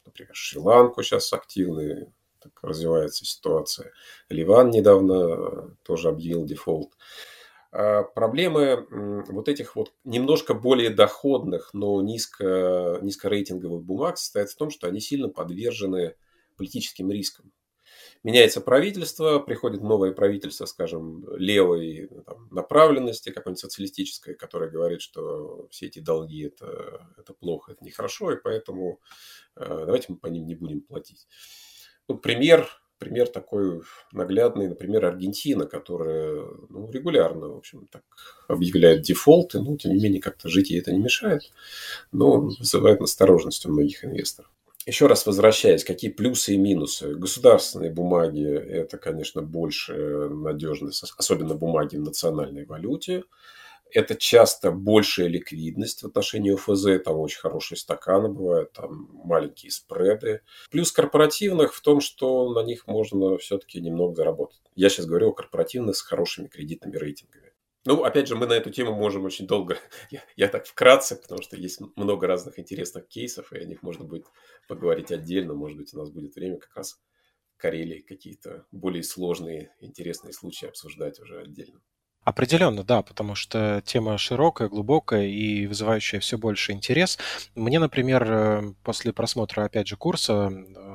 Например, 0.05 0.33
Шри-Ланку 0.33 1.01
сейчас 1.01 1.31
активны, 1.31 2.11
так 2.41 2.51
развивается 2.61 3.23
ситуация. 3.25 3.93
Ливан 4.27 4.69
недавно 4.69 5.73
тоже 5.83 6.09
объявил 6.09 6.43
дефолт. 6.45 6.91
Проблемы 7.71 8.85
вот 9.29 9.47
этих 9.47 9.75
вот 9.75 9.93
немножко 10.03 10.53
более 10.53 10.91
доходных, 10.91 11.71
но 11.73 11.99
низко, 12.01 12.99
низкорейтинговых 13.01 13.81
бумаг 13.81 14.19
состоят 14.19 14.51
в 14.51 14.57
том, 14.57 14.69
что 14.69 14.87
они 14.87 14.99
сильно 14.99 15.29
подвержены 15.29 16.15
политическим 16.55 17.09
рискам 17.09 17.51
меняется 18.23 18.61
правительство, 18.61 19.39
приходит 19.39 19.81
новое 19.81 20.11
правительство, 20.11 20.65
скажем, 20.65 21.25
левой 21.35 22.09
там, 22.25 22.47
направленности, 22.51 23.31
какой-нибудь 23.31 23.59
социалистической, 23.59 24.33
которое 24.33 24.69
говорит, 24.69 25.01
что 25.01 25.67
все 25.69 25.87
эти 25.87 25.99
долги 25.99 26.45
это, 26.45 27.07
это 27.17 27.33
плохо, 27.33 27.73
это 27.73 27.83
нехорошо, 27.83 28.31
и 28.31 28.41
поэтому 28.41 28.99
э, 29.55 29.65
давайте 29.65 30.07
мы 30.09 30.17
по 30.17 30.27
ним 30.27 30.47
не 30.47 30.55
будем 30.55 30.81
платить. 30.81 31.27
Ну, 32.07 32.17
пример, 32.17 32.67
пример 32.97 33.27
такой 33.27 33.81
наглядный, 34.13 34.69
например, 34.69 35.05
Аргентина, 35.05 35.65
которая 35.65 36.45
ну, 36.69 36.89
регулярно, 36.91 37.49
в 37.49 37.57
общем, 37.57 37.87
так 37.87 38.03
объявляет 38.47 39.01
дефолты, 39.01 39.59
но 39.59 39.75
тем 39.75 39.93
не 39.93 40.01
менее 40.01 40.21
как-то 40.21 40.47
жить 40.47 40.69
ей 40.69 40.79
это 40.79 40.93
не 40.93 40.99
мешает, 40.99 41.51
но 42.13 42.39
вызывает 42.39 43.01
настороженность 43.01 43.65
у 43.65 43.71
многих 43.71 44.05
инвесторов 44.05 44.52
еще 44.85 45.07
раз 45.07 45.25
возвращаясь, 45.25 45.83
какие 45.83 46.11
плюсы 46.11 46.53
и 46.53 46.57
минусы? 46.57 47.15
Государственные 47.15 47.91
бумаги– 47.91 48.45
это, 48.45 48.97
конечно, 48.97 49.41
больше 49.41 49.93
надежность, 50.29 51.03
особенно 51.17 51.55
бумаги 51.55 51.97
в 51.97 52.01
национальной 52.01 52.65
валюте. 52.65 53.23
Это 53.91 54.15
часто 54.15 54.71
большая 54.71 55.27
ликвидность 55.27 56.01
в 56.01 56.07
отношении 56.07 56.53
ОФЗ, 56.53 57.03
там 57.03 57.17
очень 57.19 57.39
хорошие 57.39 57.77
стаканы 57.77 58.27
бывают, 58.27 58.73
там 58.73 59.09
маленькие 59.23 59.71
спреды. 59.71 60.41
Плюс 60.71 60.91
корпоративных 60.91 61.75
в 61.75 61.81
том, 61.81 62.01
что 62.01 62.51
на 62.53 62.63
них 62.63 62.87
можно 62.87 63.37
все-таки 63.37 63.79
немного 63.79 64.15
заработать. 64.15 64.61
Я 64.75 64.89
сейчас 64.89 65.05
говорю 65.05 65.29
о 65.29 65.33
корпоративных 65.33 65.95
с 65.95 66.01
хорошими 66.01 66.47
кредитными 66.47 66.97
рейтингами. 66.97 67.52
Ну, 67.85 68.03
опять 68.03 68.27
же, 68.27 68.35
мы 68.35 68.47
на 68.47 68.53
эту 68.53 68.69
тему 68.69 68.93
можем 68.93 69.25
очень 69.25 69.45
долго, 69.45 69.77
я, 70.09 70.23
я 70.35 70.47
так 70.47 70.65
вкратце, 70.65 71.15
потому 71.15 71.41
что 71.41 71.57
есть 71.57 71.81
много 71.95 72.27
разных 72.27 72.57
интересных 72.59 73.07
кейсов, 73.07 73.51
и 73.51 73.57
о 73.57 73.65
них 73.65 73.83
можно 73.83 74.05
будет 74.05 74.25
поговорить 74.67 75.11
отдельно. 75.11 75.53
Может 75.53 75.77
быть, 75.77 75.93
у 75.93 75.97
нас 75.97 76.09
будет 76.09 76.35
время 76.35 76.57
как 76.57 76.75
раз 76.75 77.01
в 77.55 77.57
Карелии 77.57 77.99
какие-то 77.99 78.65
более 78.71 79.03
сложные, 79.03 79.75
интересные 79.79 80.33
случаи 80.33 80.67
обсуждать 80.67 81.19
уже 81.19 81.41
отдельно. 81.41 81.81
Определенно, 82.23 82.85
да, 82.85 83.01
потому 83.01 83.35
что 83.35 83.81
тема 83.85 84.17
широкая, 84.17 84.69
глубокая 84.69 85.25
и 85.25 85.67
вызывающая 85.67 86.21
все 86.21 86.37
больше 86.37 86.71
интерес. 86.71 87.19
Мне, 87.53 87.79
например, 87.79 88.23
э, 88.31 88.73
после 88.81 89.11
просмотра, 89.11 89.65
опять 89.65 89.89
же, 89.89 89.97
курса 89.97 90.49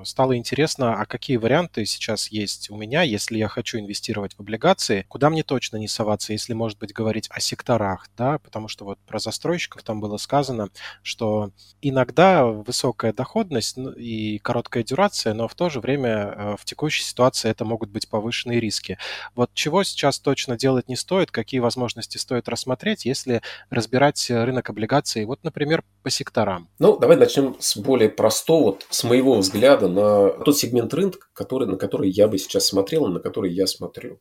стало 0.04 0.36
интересно, 0.36 0.94
а 1.00 1.04
какие 1.04 1.36
варианты 1.36 1.84
сейчас 1.84 2.28
есть 2.28 2.70
у 2.70 2.76
меня, 2.76 3.02
если 3.02 3.38
я 3.38 3.48
хочу 3.48 3.78
инвестировать 3.78 4.34
в 4.34 4.40
облигации, 4.40 5.04
куда 5.08 5.30
мне 5.30 5.42
точно 5.42 5.76
не 5.76 5.88
соваться, 5.88 6.32
если, 6.32 6.52
может 6.54 6.78
быть, 6.78 6.92
говорить 6.92 7.28
о 7.30 7.40
секторах, 7.40 8.08
да, 8.16 8.38
потому 8.38 8.68
что 8.68 8.84
вот 8.84 8.98
про 9.06 9.18
застройщиков 9.18 9.82
там 9.82 10.00
было 10.00 10.16
сказано, 10.16 10.68
что 11.02 11.50
иногда 11.82 12.46
высокая 12.46 13.12
доходность 13.12 13.76
ну, 13.76 13.90
и 13.90 14.38
короткая 14.38 14.84
дюрация, 14.84 15.34
но 15.34 15.48
в 15.48 15.54
то 15.54 15.70
же 15.70 15.80
время 15.80 16.10
э, 16.10 16.56
в 16.58 16.64
текущей 16.64 17.02
ситуации 17.02 17.50
это 17.50 17.64
могут 17.64 17.90
быть 17.90 18.08
повышенные 18.08 18.60
риски. 18.60 18.98
Вот 19.34 19.50
чего 19.54 19.82
сейчас 19.82 20.18
точно 20.18 20.56
делать 20.56 20.88
не 20.88 20.96
стоит, 20.96 21.30
какие 21.30 21.60
возможности 21.60 22.18
стоит 22.18 22.48
рассмотреть, 22.48 23.04
если 23.04 23.42
разбирать 23.70 24.30
рынок 24.30 24.70
облигаций, 24.70 25.24
вот, 25.24 25.42
например, 25.42 25.82
по 26.02 26.10
секторам? 26.10 26.68
Ну, 26.78 26.96
давай 26.96 27.16
начнем 27.16 27.56
с 27.58 27.76
более 27.76 28.08
простого, 28.08 28.68
вот, 28.68 28.86
с 28.90 29.04
моего 29.04 29.34
взгляда 29.36 29.88
на 29.88 30.30
тот 30.45 30.57
сегмент 30.57 30.92
рынка, 30.95 31.26
который, 31.33 31.66
на 31.66 31.76
который 31.76 32.11
я 32.11 32.28
бы 32.28 32.38
сейчас 32.38 32.66
смотрел, 32.66 33.07
на 33.09 33.21
который 33.21 33.52
я 33.52 33.66
смотрю. 33.66 34.21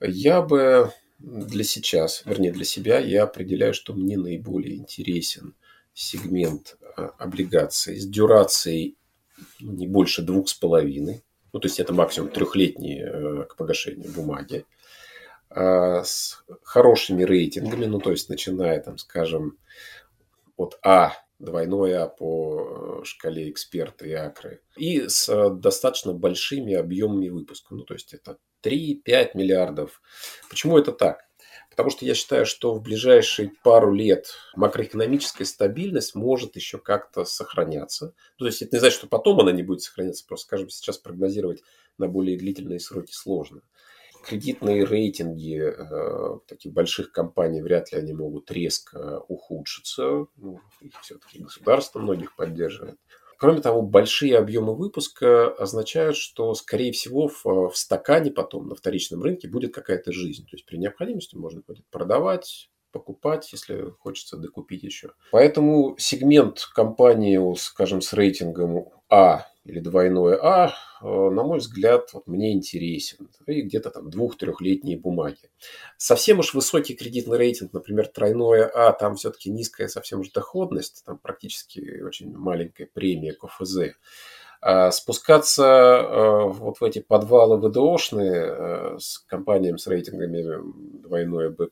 Я 0.00 0.42
бы 0.42 0.92
для 1.18 1.64
сейчас, 1.64 2.22
вернее 2.24 2.52
для 2.52 2.64
себя, 2.64 2.98
я 2.98 3.24
определяю, 3.24 3.74
что 3.74 3.92
мне 3.92 4.16
наиболее 4.16 4.76
интересен 4.76 5.54
сегмент 5.92 6.78
а, 6.96 7.10
облигаций 7.18 7.98
с 7.98 8.06
дюрацией 8.06 8.96
ну, 9.58 9.72
не 9.72 9.86
больше 9.86 10.22
двух 10.22 10.48
с 10.48 10.54
половиной, 10.54 11.22
ну, 11.52 11.60
то 11.60 11.66
есть 11.66 11.80
это 11.80 11.92
максимум 11.92 12.30
трехлетние 12.30 13.04
э, 13.04 13.44
к 13.44 13.56
погашению 13.56 14.10
бумаги. 14.12 14.64
А, 15.48 16.02
с 16.04 16.44
хорошими 16.62 17.24
рейтингами, 17.24 17.86
ну, 17.86 17.98
то 17.98 18.12
есть 18.12 18.28
начиная, 18.28 18.80
там, 18.80 18.98
скажем, 18.98 19.58
от 20.56 20.78
А, 20.82 21.12
двойное 21.40 22.06
по 22.06 23.00
э, 23.00 23.04
шкале 23.04 23.50
эксперта 23.50 24.06
и 24.06 24.12
акры, 24.12 24.62
и 24.76 25.08
с 25.08 25.28
э, 25.28 25.50
достаточно 25.50 26.12
большими 26.12 26.74
объемами 26.74 27.30
выпуска, 27.30 27.74
ну, 27.74 27.82
то 27.84 27.94
есть 27.94 28.14
это 28.14 28.38
3-5 28.62 29.30
миллиардов. 29.34 30.00
Почему 30.48 30.78
это 30.78 30.92
так? 30.92 31.24
Потому 31.70 31.90
что 31.90 32.04
я 32.04 32.14
считаю, 32.14 32.44
что 32.44 32.74
в 32.74 32.82
ближайшие 32.82 33.52
пару 33.62 33.92
лет 33.94 34.34
макроэкономическая 34.54 35.46
стабильность 35.46 36.14
может 36.14 36.56
еще 36.56 36.78
как-то 36.78 37.24
сохраняться. 37.24 38.14
Ну, 38.38 38.44
то 38.44 38.46
есть 38.46 38.60
это 38.60 38.76
не 38.76 38.80
значит, 38.80 38.98
что 38.98 39.06
потом 39.06 39.40
она 39.40 39.52
не 39.52 39.62
будет 39.62 39.80
сохраняться, 39.80 40.26
просто, 40.26 40.46
скажем, 40.46 40.68
сейчас 40.68 40.98
прогнозировать 40.98 41.62
на 41.96 42.06
более 42.06 42.36
длительные 42.36 42.80
сроки 42.80 43.12
сложно 43.12 43.62
кредитные 44.22 44.84
рейтинги 44.84 45.60
э, 45.60 46.38
таких 46.46 46.72
больших 46.72 47.12
компаний 47.12 47.62
вряд 47.62 47.92
ли 47.92 47.98
они 47.98 48.12
могут 48.12 48.50
резко 48.50 49.20
ухудшиться. 49.28 50.26
Ну, 50.36 50.60
их 50.80 50.92
все-таки 51.02 51.40
государство 51.40 51.98
многих 51.98 52.34
поддерживает. 52.36 52.98
Кроме 53.40 53.62
того, 53.62 53.80
большие 53.80 54.36
объемы 54.36 54.74
выпуска 54.74 55.48
означают, 55.48 56.16
что, 56.16 56.52
скорее 56.54 56.92
всего, 56.92 57.28
в, 57.28 57.70
в 57.70 57.72
стакане 57.74 58.30
потом 58.30 58.68
на 58.68 58.74
вторичном 58.74 59.22
рынке 59.22 59.48
будет 59.48 59.72
какая-то 59.72 60.12
жизнь. 60.12 60.42
То 60.44 60.56
есть 60.56 60.66
при 60.66 60.76
необходимости 60.76 61.36
можно 61.36 61.62
будет 61.66 61.86
продавать, 61.90 62.68
покупать, 62.92 63.50
если 63.52 63.94
хочется 63.98 64.36
докупить 64.36 64.82
еще. 64.82 65.12
Поэтому 65.32 65.96
сегмент 65.98 66.68
компании, 66.74 67.40
скажем, 67.56 68.02
с 68.02 68.12
рейтингом 68.12 68.90
А 69.08 69.46
или 69.64 69.80
двойное 69.80 70.38
А, 70.42 70.68
э, 70.68 71.04
на 71.04 71.42
мой 71.42 71.58
взгляд, 71.58 72.10
вот 72.12 72.26
мне 72.26 72.52
интересен. 72.52 73.28
И 73.46 73.62
где-то 73.62 73.90
там 73.90 74.10
двух-трехлетние 74.10 74.98
бумаги. 74.98 75.50
Совсем 75.96 76.38
уж 76.38 76.54
высокий 76.54 76.94
кредитный 76.94 77.38
рейтинг, 77.38 77.72
например, 77.72 78.08
тройное 78.08 78.70
А, 78.74 78.92
там 78.92 79.16
все-таки 79.16 79.50
низкая 79.50 79.88
совсем 79.88 80.20
уж 80.20 80.30
доходность, 80.30 81.04
там 81.04 81.18
практически 81.18 82.02
очень 82.02 82.34
маленькая 82.34 82.86
премия 82.86 83.32
к 83.34 83.44
ОФЗ. 83.44 83.94
А 84.62 84.90
спускаться 84.90 85.64
э, 85.64 86.52
вот 86.52 86.80
в 86.80 86.84
эти 86.84 86.98
подвалы 86.98 87.56
ВДОшные 87.56 88.32
э, 88.32 88.98
с 88.98 89.18
компаниями 89.20 89.78
с 89.78 89.86
рейтингами 89.86 91.00
двойное 91.02 91.48
B+, 91.48 91.68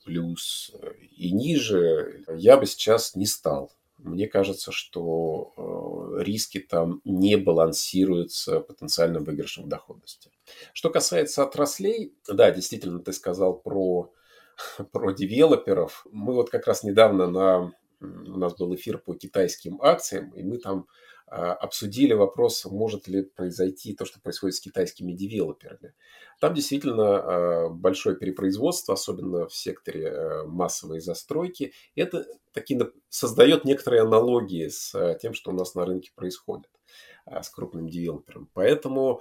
и 1.16 1.32
ниже 1.32 2.24
я 2.28 2.56
бы 2.56 2.64
сейчас 2.64 3.14
не 3.14 3.26
стал 3.26 3.72
мне 3.98 4.28
кажется, 4.28 4.70
что 4.70 5.52
э, 5.56 6.22
риски 6.22 6.60
там 6.60 7.00
не 7.04 7.36
балансируются 7.36 8.60
потенциальным 8.60 9.24
выигрышем 9.24 9.68
доходности. 9.68 10.30
Что 10.72 10.90
касается 10.90 11.42
отраслей, 11.42 12.14
да, 12.28 12.50
действительно, 12.50 13.00
ты 13.00 13.12
сказал 13.12 13.58
про, 13.58 14.12
про 14.92 15.12
девелоперов. 15.12 16.06
Мы 16.10 16.34
вот 16.34 16.50
как 16.50 16.66
раз 16.66 16.84
недавно 16.84 17.28
на... 17.28 17.72
У 18.00 18.38
нас 18.38 18.54
был 18.54 18.72
эфир 18.76 18.98
по 18.98 19.14
китайским 19.14 19.82
акциям, 19.82 20.30
и 20.30 20.44
мы 20.44 20.58
там 20.58 20.86
обсудили 21.30 22.12
вопрос, 22.14 22.64
может 22.64 23.08
ли 23.08 23.22
произойти 23.22 23.94
то, 23.94 24.04
что 24.04 24.20
происходит 24.20 24.56
с 24.56 24.60
китайскими 24.60 25.12
девелоперами. 25.12 25.94
Там 26.40 26.54
действительно 26.54 27.04
а, 27.04 27.68
большое 27.68 28.16
перепроизводство, 28.16 28.94
особенно 28.94 29.46
в 29.46 29.54
секторе 29.54 30.10
а, 30.10 30.44
массовой 30.44 31.00
застройки. 31.00 31.72
Это 31.96 32.26
таки 32.52 32.78
создает 33.08 33.64
некоторые 33.64 34.02
аналогии 34.02 34.68
с 34.68 35.18
тем, 35.20 35.34
что 35.34 35.50
у 35.50 35.54
нас 35.54 35.74
на 35.74 35.84
рынке 35.84 36.10
происходит 36.14 36.70
с 37.26 37.50
крупным 37.50 37.88
девелопером. 37.88 38.48
Поэтому 38.54 39.20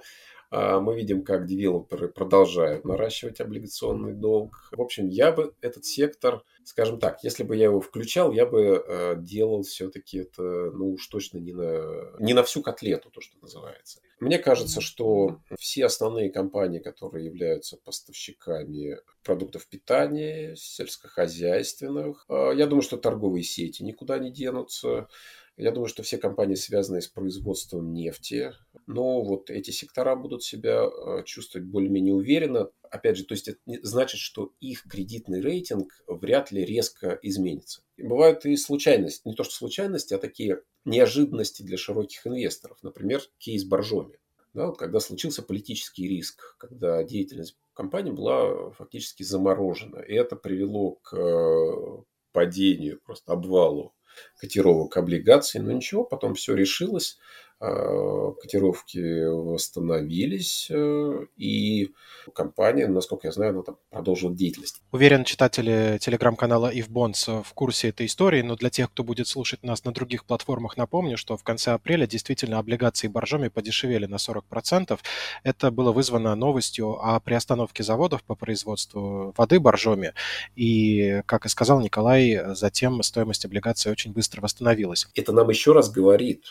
мы 0.50 0.96
видим, 0.96 1.24
как 1.24 1.46
девелоперы 1.46 2.08
продолжают 2.08 2.84
наращивать 2.84 3.40
облигационный 3.40 4.14
долг. 4.14 4.68
В 4.72 4.80
общем, 4.80 5.08
я 5.08 5.32
бы 5.32 5.54
этот 5.60 5.84
сектор, 5.84 6.42
скажем 6.64 6.98
так, 6.98 7.22
если 7.22 7.42
бы 7.42 7.56
я 7.56 7.64
его 7.64 7.80
включал, 7.80 8.32
я 8.32 8.46
бы 8.46 8.82
э, 8.86 9.14
делал 9.18 9.62
все-таки 9.62 10.18
это, 10.18 10.42
ну 10.42 10.92
уж 10.92 11.06
точно 11.08 11.38
не 11.38 11.52
на, 11.52 12.16
не 12.18 12.32
на 12.32 12.42
всю 12.42 12.62
котлету, 12.62 13.10
то, 13.10 13.20
что 13.20 13.38
называется. 13.40 14.00
Мне 14.20 14.38
кажется, 14.38 14.80
что 14.80 15.40
все 15.58 15.86
основные 15.86 16.30
компании, 16.30 16.80
которые 16.80 17.26
являются 17.26 17.76
поставщиками 17.76 18.98
продуктов 19.22 19.68
питания, 19.68 20.56
сельскохозяйственных, 20.56 22.24
а, 22.28 22.50
я 22.50 22.66
думаю, 22.66 22.82
что 22.82 22.96
торговые 22.96 23.44
сети 23.44 23.84
никуда 23.84 24.18
не 24.18 24.32
денутся. 24.32 25.08
Я 25.56 25.72
думаю, 25.72 25.88
что 25.88 26.02
все 26.02 26.18
компании, 26.18 26.54
связанные 26.54 27.02
с 27.02 27.08
производством 27.08 27.92
нефти, 27.92 28.52
но 28.88 29.22
вот 29.22 29.50
эти 29.50 29.70
сектора 29.70 30.16
будут 30.16 30.42
себя 30.42 30.82
э, 30.82 31.22
чувствовать 31.24 31.68
более-менее 31.68 32.14
уверенно. 32.14 32.70
Опять 32.90 33.18
же, 33.18 33.24
то 33.24 33.34
есть 33.34 33.46
это 33.46 33.58
значит, 33.82 34.18
что 34.18 34.52
их 34.60 34.84
кредитный 34.88 35.42
рейтинг 35.42 35.92
вряд 36.06 36.50
ли 36.52 36.64
резко 36.64 37.18
изменится. 37.22 37.82
И 37.98 38.02
бывают 38.02 38.46
и 38.46 38.56
случайности, 38.56 39.28
не 39.28 39.34
то 39.34 39.44
что 39.44 39.52
случайности, 39.52 40.14
а 40.14 40.18
такие 40.18 40.62
неожиданности 40.86 41.62
для 41.62 41.76
широких 41.76 42.26
инвесторов. 42.26 42.78
Например, 42.82 43.20
кейс 43.36 43.64
Боржоми. 43.64 44.18
Да, 44.54 44.68
вот 44.68 44.78
когда 44.78 45.00
случился 45.00 45.42
политический 45.42 46.08
риск, 46.08 46.56
когда 46.56 47.04
деятельность 47.04 47.58
компании 47.74 48.10
была 48.10 48.70
фактически 48.70 49.22
заморожена. 49.22 49.98
И 49.98 50.14
это 50.14 50.34
привело 50.34 50.92
к 51.02 51.14
э, 51.14 52.02
падению, 52.32 53.00
просто 53.04 53.34
обвалу 53.34 53.94
котировок 54.36 54.96
облигаций, 54.96 55.60
но 55.60 55.72
ничего, 55.72 56.04
потом 56.04 56.34
все 56.34 56.54
решилось. 56.54 57.18
А, 57.60 58.32
котировки 58.40 59.24
восстановились, 59.24 60.68
э, 60.70 61.26
и 61.36 61.92
компания, 62.32 62.86
насколько 62.86 63.26
я 63.26 63.32
знаю, 63.32 63.50
она 63.50 63.62
там 63.62 63.78
продолжила 63.90 64.32
деятельность. 64.32 64.80
Уверен, 64.92 65.24
читатели 65.24 65.98
телеграм-канала 66.00 66.72
If 66.72 66.88
Bonds 66.88 67.42
в 67.42 67.52
курсе 67.54 67.88
этой 67.88 68.06
истории, 68.06 68.42
но 68.42 68.54
для 68.54 68.70
тех, 68.70 68.92
кто 68.92 69.02
будет 69.02 69.26
слушать 69.26 69.64
нас 69.64 69.84
на 69.84 69.92
других 69.92 70.24
платформах, 70.24 70.76
напомню, 70.76 71.16
что 71.16 71.36
в 71.36 71.42
конце 71.42 71.72
апреля 71.72 72.06
действительно 72.06 72.60
облигации 72.60 73.08
боржоми 73.08 73.48
подешевели 73.48 74.06
на 74.06 74.16
40%. 74.16 74.96
Это 75.42 75.72
было 75.72 75.90
вызвано 75.90 76.36
новостью 76.36 76.92
о 77.04 77.18
приостановке 77.18 77.82
заводов 77.82 78.22
по 78.22 78.36
производству 78.36 79.34
воды 79.36 79.58
боржоми, 79.58 80.12
и, 80.54 81.22
как 81.26 81.44
и 81.44 81.48
сказал 81.48 81.80
Николай, 81.80 82.40
затем 82.54 83.02
стоимость 83.02 83.44
облигаций 83.44 83.90
очень 83.90 84.12
быстро 84.12 84.42
восстановилась. 84.42 85.08
Это 85.16 85.32
нам 85.32 85.48
еще 85.50 85.72
раз 85.72 85.90
говорит, 85.90 86.44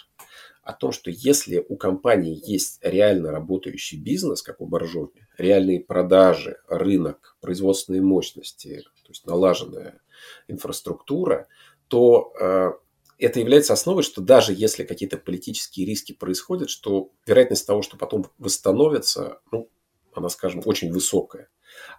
о 0.67 0.73
том, 0.73 0.91
что 0.91 1.09
если 1.09 1.65
у 1.69 1.77
компании 1.77 2.37
есть 2.45 2.79
реально 2.81 3.31
работающий 3.31 3.97
бизнес, 3.97 4.41
как 4.41 4.59
у 4.59 4.65
Боржоми, 4.65 5.25
реальные 5.37 5.79
продажи, 5.79 6.57
рынок, 6.67 7.37
производственные 7.39 8.01
мощности, 8.01 8.83
то 9.03 9.09
есть 9.11 9.25
налаженная 9.25 10.01
инфраструктура, 10.49 11.47
то 11.87 12.33
э, 12.37 12.71
это 13.17 13.39
является 13.39 13.71
основой, 13.71 14.03
что 14.03 14.21
даже 14.21 14.53
если 14.53 14.83
какие-то 14.83 15.15
политические 15.17 15.85
риски 15.85 16.11
происходят, 16.11 16.69
что 16.69 17.11
вероятность 17.25 17.65
того, 17.65 17.81
что 17.81 17.95
потом 17.95 18.25
восстановится, 18.37 19.39
ну, 19.53 19.69
она, 20.13 20.27
скажем, 20.27 20.61
очень 20.65 20.91
высокая. 20.91 21.47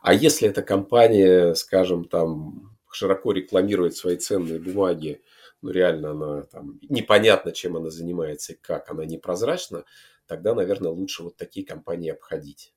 А 0.03 0.13
если 0.13 0.47
эта 0.47 0.61
компания, 0.61 1.55
скажем, 1.55 2.05
там 2.05 2.77
широко 2.93 3.33
рекламирует 3.33 3.97
свои 3.97 4.19
ценные 4.19 4.61
бумаги, 4.61 5.23
ну, 5.63 5.71
реально 5.71 6.11
она 6.11 6.43
там 6.43 6.79
непонятно, 6.89 7.53
чем 7.53 7.77
она 7.77 7.91
занимается 7.91 8.53
и 8.53 8.57
как, 8.57 8.91
она 8.91 9.05
непрозрачна, 9.05 9.85
тогда, 10.27 10.55
наверное, 10.55 10.91
лучше 10.91 11.23
вот 11.23 11.37
такие 11.37 11.67
компании 11.67 12.11
обходить. 12.11 12.75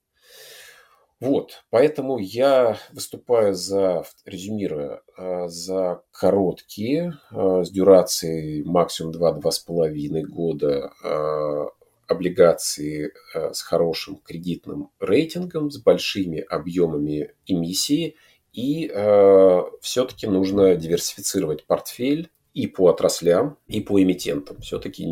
Вот, 1.21 1.63
поэтому 1.69 2.17
я 2.17 2.79
выступаю 2.91 3.53
за, 3.53 4.03
резюмируя, 4.25 5.03
а, 5.15 5.47
за 5.47 6.01
короткие, 6.11 7.19
а, 7.29 7.63
с 7.63 7.69
дюрацией 7.69 8.63
максимум 8.63 9.11
2-2,5 9.11 10.23
года 10.23 10.91
а, 11.03 11.67
облигации 12.07 13.13
с 13.33 13.61
хорошим 13.61 14.17
кредитным 14.17 14.89
рейтингом, 14.99 15.69
с 15.69 15.77
большими 15.77 16.39
объемами 16.39 17.35
эмиссии. 17.45 18.15
И 18.51 18.91
все-таки 19.79 20.27
нужно 20.27 20.75
диверсифицировать 20.75 21.65
портфель 21.65 22.29
и 22.53 22.67
по 22.67 22.89
отраслям, 22.89 23.57
и 23.67 23.81
по 23.81 24.01
эмитентам. 24.01 24.59
Все-таки 24.61 25.05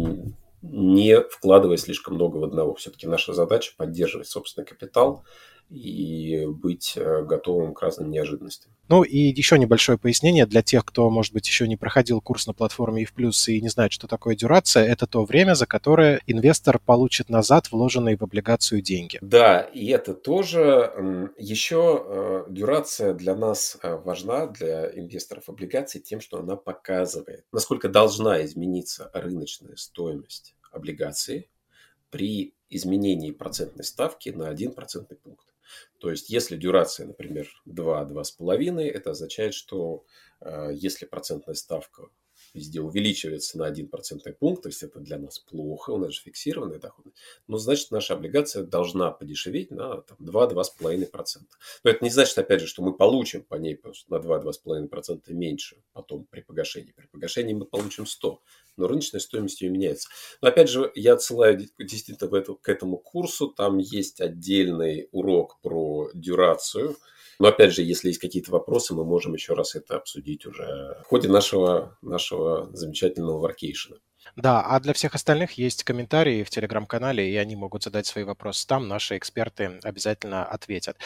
не 0.62 1.22
вкладывая 1.22 1.78
слишком 1.78 2.16
много 2.16 2.38
в 2.38 2.44
одного. 2.44 2.76
Все-таки 2.76 3.08
наша 3.08 3.34
задача 3.34 3.74
поддерживать 3.78 4.28
собственный 4.28 4.66
капитал 4.66 5.24
и 5.70 6.46
быть 6.48 6.94
э, 6.96 7.24
готовым 7.24 7.74
к 7.74 7.82
разным 7.82 8.10
неожиданностям. 8.10 8.72
Ну 8.88 9.04
и 9.04 9.18
еще 9.18 9.60
небольшое 9.60 10.00
пояснение 10.00 10.48
для 10.48 10.64
тех, 10.64 10.84
кто, 10.84 11.10
может 11.12 11.32
быть, 11.32 11.48
еще 11.48 11.68
не 11.68 11.78
проходил 11.78 12.22
курс 12.22 12.48
на 12.48 12.54
платформе 12.54 13.04
EF 13.04 13.10
Plus 13.16 13.52
и 13.52 13.62
не 13.62 13.70
знает, 13.70 13.92
что 13.92 14.08
такое 14.08 14.36
дюрация. 14.36 14.84
Это 14.84 15.06
то 15.06 15.26
время, 15.26 15.54
за 15.54 15.68
которое 15.68 16.22
инвестор 16.26 16.80
получит 16.80 17.30
назад 17.30 17.72
вложенные 17.72 18.18
в 18.18 18.24
облигацию 18.24 18.82
деньги. 18.82 19.20
Да, 19.22 19.62
и 19.62 19.88
это 19.90 20.16
тоже 20.16 21.32
еще 21.38 22.04
э, 22.04 22.46
дюрация 22.50 23.14
для 23.14 23.36
нас 23.36 23.78
э, 23.84 23.96
важна, 23.96 24.48
для 24.48 24.90
инвесторов 24.90 25.50
облигаций, 25.50 26.02
тем, 26.02 26.20
что 26.20 26.40
она 26.40 26.56
показывает, 26.56 27.46
насколько 27.52 27.90
должна 27.90 28.44
измениться 28.44 29.12
рыночная 29.14 29.76
стоимость 29.76 30.56
облигаций 30.72 31.50
при 32.10 32.56
изменении 32.70 33.32
процентной 33.32 33.84
ставки 33.84 34.30
на 34.30 34.50
1 34.50 34.74
процентный 34.74 35.18
пункт. 35.18 35.49
То 36.00 36.10
есть, 36.10 36.30
если 36.30 36.56
дюрация, 36.58 37.08
например, 37.08 37.48
2-2,5, 37.68 38.82
это 38.82 39.12
означает, 39.12 39.54
что 39.54 40.06
э, 40.42 40.72
если 40.74 41.06
процентная 41.06 41.56
ставка 41.56 42.08
везде 42.54 42.82
увеличивается 42.82 43.58
на 43.58 43.66
1 43.66 43.88
процентный 43.88 44.34
пункт, 44.34 44.64
то 44.64 44.70
есть 44.70 44.84
это 44.84 45.00
для 45.00 45.18
нас 45.18 45.40
плохо, 45.40 45.92
у 45.92 45.98
нас 45.98 46.14
же 46.14 46.22
фиксированная 46.22 46.80
доходность, 46.80 47.18
но 47.48 47.58
значит 47.58 47.92
наша 47.92 48.14
облигация 48.14 48.64
должна 48.64 49.12
подешеветь 49.12 49.72
на 49.72 50.04
2-2,5%. 50.20 51.42
Но 51.84 51.92
это 51.92 52.04
не 52.04 52.10
значит, 52.10 52.38
опять 52.38 52.62
же, 52.62 52.68
что 52.68 52.82
мы 52.82 52.94
получим 52.94 53.44
по 53.44 53.56
ней 53.56 53.80
на 54.08 54.16
2-2,5% 54.16 55.34
меньше 55.34 55.78
потом 55.94 56.26
при 56.30 56.42
погашении. 56.42 56.92
При 56.92 57.08
погашении 57.08 57.54
мы 57.54 57.66
получим 57.66 58.06
100, 58.06 58.42
но 58.78 58.88
рыночная 58.88 59.20
стоимость 59.20 59.62
ее 59.62 59.70
меняется. 59.70 60.10
Но 60.42 60.48
опять 60.48 60.70
же, 60.70 60.92
я 60.96 61.14
отсылаю 61.14 61.58
действительно 61.78 62.30
к 62.56 62.70
этому 62.70 62.98
курсу, 62.98 63.48
там 63.48 63.78
есть 63.78 64.22
отдельный 64.22 65.10
урок 65.12 65.60
про 65.62 66.10
дюрацию, 66.14 66.96
но 67.40 67.48
опять 67.48 67.74
же, 67.74 67.82
если 67.82 68.10
есть 68.10 68.20
какие-то 68.20 68.52
вопросы, 68.52 68.94
мы 68.94 69.06
можем 69.06 69.34
еще 69.34 69.54
раз 69.54 69.76
это 69.76 69.96
обсудить 69.96 70.46
уже 70.46 70.98
в 71.04 71.08
ходе 71.08 71.30
нашего, 71.30 71.98
нашего 72.02 72.70
замечательного 72.76 73.40
варкейшена. 73.40 73.98
Да, 74.36 74.62
а 74.62 74.80
для 74.80 74.94
всех 74.94 75.16
остальных 75.16 75.54
есть 75.54 75.84
комментарии 75.84 76.44
в 76.44 76.50
телеграм-канале, 76.50 77.32
и 77.32 77.36
они 77.38 77.56
могут 77.56 77.84
задать 77.84 78.06
свои 78.06 78.26
вопросы 78.26 78.68
там. 78.68 78.88
Наши 78.88 79.18
эксперты 79.18 79.80
обязательно 79.84 80.46
ответят. 80.46 80.98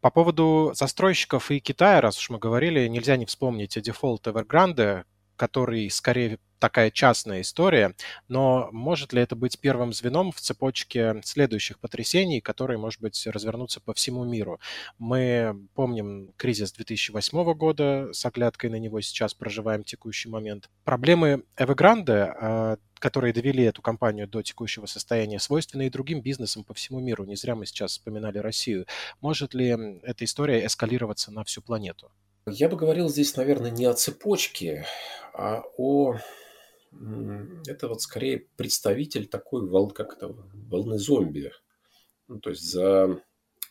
По 0.00 0.10
поводу 0.10 0.72
застройщиков 0.74 1.50
и 1.50 1.60
Китая, 1.60 2.00
раз 2.00 2.18
уж 2.18 2.30
мы 2.30 2.38
говорили, 2.38 2.86
нельзя 2.88 3.16
не 3.16 3.26
вспомнить 3.26 3.80
дефолт 3.80 4.26
Evergrande, 4.26 5.04
который 5.36 5.90
скорее 5.90 6.38
такая 6.64 6.90
частная 6.90 7.42
история, 7.42 7.94
но 8.26 8.70
может 8.72 9.12
ли 9.12 9.20
это 9.20 9.36
быть 9.36 9.60
первым 9.60 9.92
звеном 9.92 10.32
в 10.32 10.40
цепочке 10.40 11.20
следующих 11.22 11.78
потрясений, 11.78 12.40
которые, 12.40 12.78
может 12.78 13.02
быть, 13.02 13.26
развернутся 13.26 13.82
по 13.82 13.92
всему 13.92 14.24
миру? 14.24 14.58
Мы 14.98 15.68
помним 15.74 16.32
кризис 16.38 16.72
2008 16.72 17.52
года, 17.52 18.08
с 18.14 18.24
оглядкой 18.24 18.70
на 18.70 18.76
него 18.76 19.02
сейчас 19.02 19.34
проживаем 19.34 19.84
текущий 19.84 20.30
момент. 20.30 20.70
Проблемы 20.84 21.42
Evergrande, 21.58 22.34
а, 22.40 22.76
которые 22.98 23.34
довели 23.34 23.64
эту 23.64 23.82
компанию 23.82 24.26
до 24.26 24.40
текущего 24.40 24.86
состояния, 24.86 25.40
свойственны 25.40 25.88
и 25.88 25.90
другим 25.90 26.22
бизнесам 26.22 26.64
по 26.64 26.72
всему 26.72 26.98
миру. 26.98 27.26
Не 27.26 27.36
зря 27.36 27.56
мы 27.56 27.66
сейчас 27.66 27.90
вспоминали 27.90 28.38
Россию. 28.38 28.86
Может 29.20 29.52
ли 29.52 29.76
эта 30.02 30.24
история 30.24 30.64
эскалироваться 30.64 31.30
на 31.30 31.44
всю 31.44 31.60
планету? 31.60 32.10
Я 32.46 32.70
бы 32.70 32.76
говорил 32.78 33.10
здесь, 33.10 33.36
наверное, 33.36 33.70
не 33.70 33.84
о 33.84 33.92
цепочке, 33.92 34.86
а 35.34 35.62
о 35.76 36.16
это 37.66 37.88
вот 37.88 38.02
скорее 38.02 38.46
представитель 38.56 39.26
такой 39.26 39.66
волн, 39.66 39.90
как 39.90 40.14
это, 40.14 40.28
волны 40.28 40.98
зомби. 40.98 41.52
Ну, 42.28 42.40
то 42.40 42.50
есть 42.50 42.62
за 42.62 43.22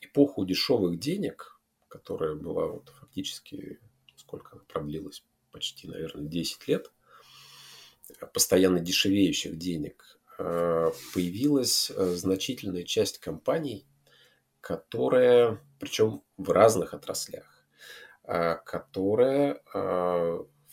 эпоху 0.01 0.45
дешевых 0.45 0.99
денег, 0.99 1.59
которая 1.87 2.35
была 2.35 2.67
вот 2.67 2.89
фактически, 2.89 3.79
сколько 4.15 4.55
она 4.55 4.63
продлилась, 4.67 5.23
почти, 5.51 5.87
наверное, 5.87 6.25
10 6.25 6.67
лет, 6.67 6.91
постоянно 8.33 8.79
дешевеющих 8.79 9.57
денег, 9.57 10.19
э, 10.37 10.91
появилась 11.13 11.91
э, 11.91 12.15
значительная 12.15 12.83
часть 12.83 13.19
компаний, 13.19 13.85
которая, 14.61 15.59
причем 15.79 16.23
в 16.37 16.49
разных 16.51 16.93
отраслях, 16.93 17.65
э, 18.23 18.55
которая 18.65 19.61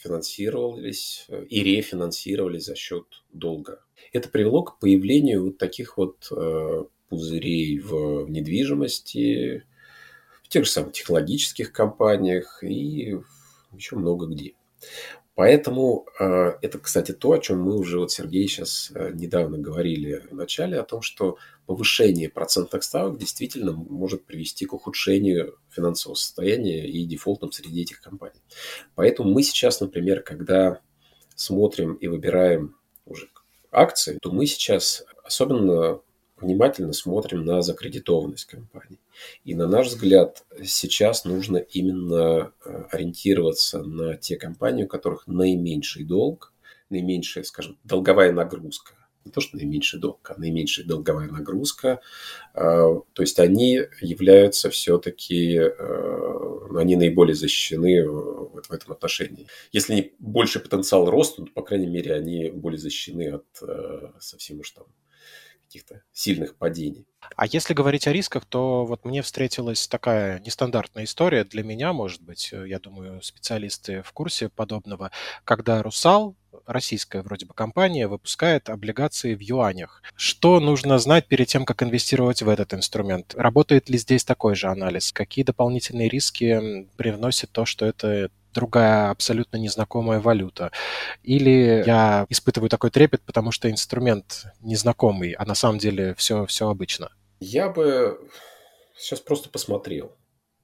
финансировались 0.01 1.27
э, 1.29 1.45
и 1.45 1.63
рефинансировались 1.63 2.65
за 2.65 2.75
счет 2.75 3.05
долга. 3.33 3.85
Это 4.13 4.29
привело 4.29 4.63
к 4.63 4.79
появлению 4.79 5.45
вот 5.45 5.59
таких 5.59 5.97
вот 5.97 6.29
э, 6.31 6.85
пузырей 7.09 7.79
в 7.79 8.29
недвижимости, 8.29 9.65
в 10.43 10.49
тех 10.49 10.65
же 10.65 10.71
самых 10.71 10.93
технологических 10.93 11.73
компаниях 11.73 12.63
и 12.65 13.19
еще 13.73 13.97
много 13.97 14.27
где. 14.27 14.55
Поэтому 15.35 16.07
э, 16.19 16.25
это, 16.61 16.79
кстати, 16.79 17.13
то, 17.13 17.33
о 17.33 17.39
чем 17.39 17.63
мы 17.63 17.79
уже, 17.79 17.99
вот 17.99 18.13
Сергей 18.13 18.47
сейчас 18.47 18.91
э, 18.95 19.11
недавно 19.15 19.59
говорили 19.59 20.27
в 20.31 20.35
начале, 20.35 20.79
о 20.79 20.85
том, 20.85 21.03
что 21.03 21.39
повышение 21.67 22.29
процентных 22.29 22.83
ставок 22.83 23.19
действительно 23.19 23.73
может 23.73 24.27
привести 24.27 24.67
к 24.67 24.73
ухудшению 24.73 25.57
финансового 25.71 26.17
состояния 26.17 26.87
и 26.87 27.07
дефолтам 27.07 27.53
среди 27.53 27.83
этих 27.83 28.01
компаний. 28.01 28.43
Поэтому 28.95 29.31
мы 29.31 29.43
сейчас, 29.43 29.81
например, 29.81 30.23
когда 30.23 30.81
смотрим 31.37 31.95
и 31.95 32.07
выбираем 32.09 32.77
уже 33.07 33.29
акции, 33.71 34.19
то 34.21 34.33
мы 34.33 34.47
сейчас 34.47 35.05
особенно 35.25 36.01
внимательно 36.41 36.93
смотрим 36.93 37.45
на 37.45 37.63
закредитованность 37.63 38.47
компании. 38.47 38.99
И 39.45 39.55
на 39.55 39.67
наш 39.67 39.89
взгляд, 39.89 40.45
сейчас 40.65 41.25
нужно 41.25 41.59
именно 41.59 42.53
э, 42.65 42.85
ориентироваться 42.91 43.83
на 43.83 44.17
те 44.17 44.37
компании, 44.37 44.85
у 44.85 44.89
которых 44.89 45.27
наименьший 45.27 46.05
долг, 46.05 46.53
наименьшая, 46.89 47.45
скажем, 47.45 47.79
долговая 47.85 48.33
нагрузка. 48.33 48.95
Не 49.25 49.31
то, 49.31 49.43
что 49.43 49.59
наименьший 49.59 50.01
долг, 50.01 50.31
а 50.31 50.41
наименьшая 50.41 50.87
долговая 50.87 51.29
нагрузка. 51.29 52.01
Э, 52.55 53.01
то 53.13 53.23
есть 53.23 53.39
они 53.39 53.83
являются 54.01 54.71
все-таки, 54.71 55.57
э, 55.57 56.79
они 56.79 56.97
наиболее 56.97 57.35
защищены 57.35 58.09
в 58.09 58.73
этом 58.73 58.93
отношении. 58.93 59.47
Если 59.73 59.95
не 59.95 60.13
больше 60.19 60.61
потенциал 60.61 61.11
роста, 61.11 61.43
то, 61.43 61.53
по 61.53 61.63
крайней 61.63 61.89
мере, 61.89 62.15
они 62.15 62.51
более 62.51 62.79
защищены 62.79 63.35
от 63.35 63.45
совсем 64.21 64.61
уж 64.61 64.71
там 64.71 64.87
каких-то 65.71 66.03
сильных 66.13 66.57
падений. 66.57 67.07
А 67.37 67.47
если 67.47 67.75
говорить 67.75 68.09
о 68.09 68.13
рисках, 68.13 68.45
то 68.45 68.85
вот 68.85 69.05
мне 69.05 69.23
встретилась 69.23 69.87
такая 69.87 70.41
нестандартная 70.41 71.05
история 71.05 71.45
для 71.45 71.63
меня, 71.63 71.93
может 71.93 72.23
быть, 72.23 72.49
э, 72.53 72.67
я 72.67 72.81
думаю, 72.81 73.23
специалисты 73.23 74.03
в 74.03 74.13
курсе 74.13 74.49
подобного, 74.49 75.13
когда 75.45 75.81
«Русал», 75.81 76.35
российская 76.67 77.23
вроде 77.23 77.47
бы 77.47 77.55
компания, 77.55 78.09
выпускает 78.09 78.69
облигации 78.69 79.37
в 79.37 79.41
юанях. 79.41 80.03
Что 80.17 80.59
нужно 80.59 80.99
знать 80.99 81.29
перед 81.29 81.47
тем, 81.47 81.65
как 81.65 81.85
инвестировать 81.85 82.43
в 82.43 82.49
этот 82.49 82.75
инструмент? 82.75 83.35
Работает 83.37 83.89
ли 83.89 83.97
здесь 83.97 84.25
такой 84.25 84.57
же 84.57 84.67
анализ? 84.67 85.13
Какие 85.13 85.45
дополнительные 85.45 86.09
риски 86.09 86.89
привносит 86.97 87.53
то, 87.53 87.65
что 87.65 87.87
это 87.87 88.31
другая 88.53 89.11
абсолютно 89.11 89.57
незнакомая 89.57 90.21
валюта. 90.21 90.71
Или 91.23 91.83
я 91.87 92.27
испытываю 92.29 92.69
такой 92.69 92.91
трепет, 92.91 93.23
потому 93.23 93.53
что 93.53 93.71
инструмент 93.71 94.47
незнакомый, 94.61 95.33
а 95.33 95.45
на 95.45 95.55
самом 95.55 95.79
деле 95.79 96.15
все, 96.17 96.47
все 96.47 96.69
обычно. 96.69 97.11
Я 97.41 97.69
бы 97.69 98.21
сейчас 98.97 99.21
просто 99.21 99.49
посмотрел, 99.49 100.17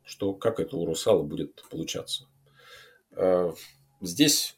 что 0.05 0.35
как 0.35 0.61
это 0.61 0.77
у 0.77 0.85
Русала 0.85 1.23
будет 1.23 1.65
получаться. 1.71 2.27
Э, 3.13 3.53
здесь, 4.01 4.57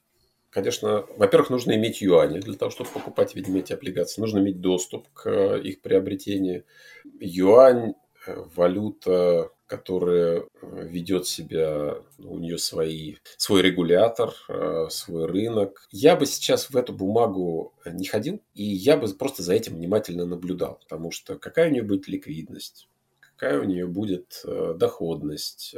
конечно, 0.51 1.07
во-первых, 1.17 1.51
нужно 1.51 1.73
иметь 1.73 2.01
юани 2.01 2.41
для 2.41 2.55
того, 2.55 2.71
чтобы 2.71 2.91
покупать, 2.91 3.35
видимо, 3.35 3.59
эти 3.59 3.73
облигации. 3.73 4.21
Нужно 4.21 4.39
иметь 4.39 4.61
доступ 4.61 5.09
к 5.13 5.57
их 5.57 5.81
приобретению. 5.81 6.65
Юань 7.21 7.91
э,– 7.91 7.95
валюта 8.55 9.51
которая 9.69 10.39
э, 10.41 10.89
ведет 10.89 11.27
себя, 11.27 11.99
у 12.19 12.39
нее 12.39 12.59
свои, 12.59 13.17
свой 13.37 13.63
регулятор, 13.63 14.35
э, 14.49 14.87
свой 14.91 15.27
рынок. 15.27 15.87
Я 15.91 16.17
бы 16.17 16.27
сейчас 16.27 16.71
в 16.71 16.77
эту 16.77 16.95
бумагу 16.95 17.75
не 17.85 18.07
ходил, 18.07 18.41
и 18.55 18.65
я 18.65 18.97
бы 18.97 19.07
просто 19.09 19.43
за 19.43 19.53
этим 19.53 19.77
внимательно 19.77 20.25
наблюдал, 20.25 20.81
потому 20.83 21.11
что 21.11 21.39
какая 21.39 21.69
у 21.69 21.73
нее 21.73 21.83
будет 21.83 22.09
ликвидность, 22.09 22.89
какая 23.21 23.61
у 23.61 23.65
нее 23.65 23.87
будет 23.87 24.41
э, 24.45 24.75
доходность, 24.75 25.77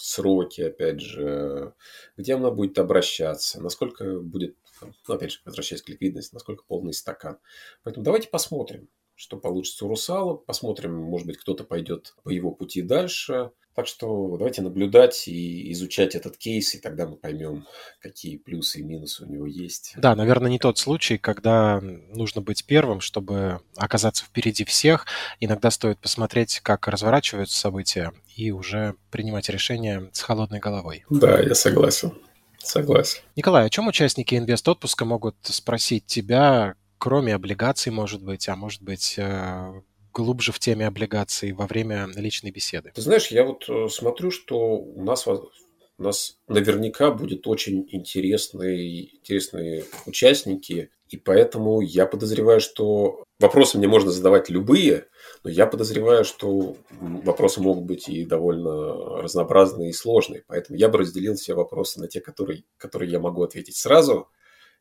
сроки, 0.00 0.60
опять 0.60 1.00
же, 1.00 1.74
где 2.16 2.34
она 2.34 2.52
будет 2.52 2.78
обращаться, 2.78 3.60
насколько 3.60 4.20
будет, 4.20 4.54
ну, 4.80 5.14
опять 5.14 5.32
же, 5.32 5.40
возвращаясь 5.44 5.82
к 5.82 5.88
ликвидности, 5.88 6.34
насколько 6.34 6.62
полный 6.68 6.92
стакан. 6.92 7.38
Поэтому 7.82 8.04
давайте 8.04 8.28
посмотрим 8.28 8.88
что 9.18 9.36
получится 9.36 9.84
у 9.84 9.88
Русала. 9.88 10.34
Посмотрим, 10.34 10.94
может 10.94 11.26
быть, 11.26 11.38
кто-то 11.38 11.64
пойдет 11.64 12.14
по 12.22 12.30
его 12.30 12.52
пути 12.52 12.82
дальше. 12.82 13.50
Так 13.74 13.86
что 13.86 14.36
давайте 14.36 14.62
наблюдать 14.62 15.28
и 15.28 15.72
изучать 15.72 16.14
этот 16.14 16.36
кейс, 16.36 16.74
и 16.74 16.78
тогда 16.78 17.06
мы 17.06 17.16
поймем, 17.16 17.66
какие 18.00 18.36
плюсы 18.36 18.80
и 18.80 18.82
минусы 18.82 19.24
у 19.24 19.28
него 19.28 19.46
есть. 19.46 19.94
Да, 19.96 20.14
наверное, 20.14 20.50
не 20.50 20.58
тот 20.58 20.78
случай, 20.78 21.18
когда 21.18 21.80
нужно 21.80 22.40
быть 22.40 22.64
первым, 22.64 23.00
чтобы 23.00 23.60
оказаться 23.76 24.24
впереди 24.24 24.64
всех. 24.64 25.06
Иногда 25.40 25.70
стоит 25.70 25.98
посмотреть, 25.98 26.60
как 26.60 26.86
разворачиваются 26.88 27.58
события, 27.58 28.12
и 28.36 28.50
уже 28.52 28.94
принимать 29.10 29.48
решения 29.48 30.10
с 30.12 30.22
холодной 30.22 30.60
головой. 30.60 31.04
Да, 31.10 31.40
я 31.40 31.54
согласен. 31.54 32.12
Согласен. 32.58 33.20
Николай, 33.36 33.66
о 33.66 33.70
чем 33.70 33.86
участники 33.88 34.34
инвест-отпуска 34.36 35.04
могут 35.04 35.36
спросить 35.42 36.06
тебя, 36.06 36.74
кроме 36.98 37.34
облигаций, 37.34 37.92
может 37.92 38.22
быть, 38.22 38.48
а 38.48 38.56
может 38.56 38.82
быть, 38.82 39.14
э, 39.16 39.80
глубже 40.12 40.52
в 40.52 40.58
теме 40.58 40.86
облигаций 40.86 41.52
во 41.52 41.66
время 41.66 42.08
личной 42.14 42.50
беседы? 42.50 42.92
Ты 42.94 43.02
знаешь, 43.02 43.28
я 43.28 43.44
вот 43.44 43.68
э, 43.68 43.88
смотрю, 43.88 44.30
что 44.30 44.58
у 44.58 45.02
нас, 45.02 45.26
у 45.26 45.50
нас 45.98 46.38
наверняка 46.48 47.10
будет 47.10 47.46
очень 47.46 47.86
интересные, 47.90 49.16
интересные 49.16 49.84
участники, 50.06 50.90
и 51.08 51.16
поэтому 51.16 51.80
я 51.80 52.04
подозреваю, 52.06 52.60
что 52.60 53.24
вопросы 53.38 53.78
мне 53.78 53.88
можно 53.88 54.10
задавать 54.10 54.50
любые, 54.50 55.06
но 55.42 55.50
я 55.50 55.66
подозреваю, 55.66 56.24
что 56.24 56.76
вопросы 56.90 57.60
могут 57.60 57.84
быть 57.84 58.08
и 58.08 58.26
довольно 58.26 59.22
разнообразные 59.22 59.90
и 59.90 59.94
сложные. 59.94 60.44
Поэтому 60.46 60.78
я 60.78 60.88
бы 60.88 60.98
разделил 60.98 61.34
все 61.34 61.54
вопросы 61.54 62.00
на 62.00 62.08
те, 62.08 62.20
которые, 62.20 62.64
которые 62.76 63.10
я 63.10 63.20
могу 63.20 63.42
ответить 63.42 63.76
сразу, 63.76 64.28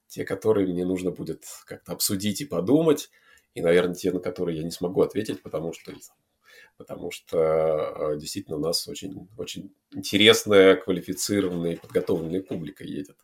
те, 0.07 0.25
которые 0.25 0.67
мне 0.67 0.85
нужно 0.85 1.11
будет 1.11 1.45
как-то 1.65 1.91
обсудить 1.93 2.41
и 2.41 2.45
подумать, 2.45 3.09
и, 3.53 3.61
наверное, 3.61 3.95
те, 3.95 4.11
на 4.11 4.19
которые 4.19 4.57
я 4.57 4.63
не 4.63 4.71
смогу 4.71 5.01
ответить, 5.01 5.41
потому 5.41 5.73
что 5.73 5.93
потому 6.77 7.11
что 7.11 7.37
э, 8.13 8.17
действительно 8.17 8.57
у 8.57 8.59
нас 8.59 8.87
очень, 8.87 9.27
очень 9.37 9.73
интересная, 9.91 10.75
квалифицированная 10.75 11.73
и 11.73 11.77
подготовленная 11.77 12.41
публика 12.41 12.83
едет. 12.83 13.17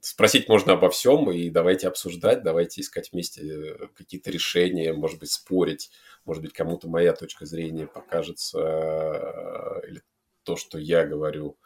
Спросить 0.00 0.48
можно 0.48 0.74
обо 0.74 0.90
всем, 0.90 1.30
и 1.30 1.50
давайте 1.50 1.88
обсуждать, 1.88 2.42
давайте 2.42 2.80
искать 2.80 3.12
вместе 3.12 3.42
э, 3.42 3.88
какие-то 3.94 4.30
решения, 4.30 4.92
может 4.92 5.18
быть, 5.18 5.30
спорить, 5.32 5.90
может 6.24 6.42
быть, 6.42 6.52
кому-то 6.52 6.88
моя 6.88 7.12
точка 7.12 7.46
зрения 7.46 7.86
покажется, 7.86 8.58
э, 8.60 9.88
или 9.88 10.02
то, 10.44 10.56
что 10.56 10.78
я 10.78 11.04
говорю, 11.04 11.58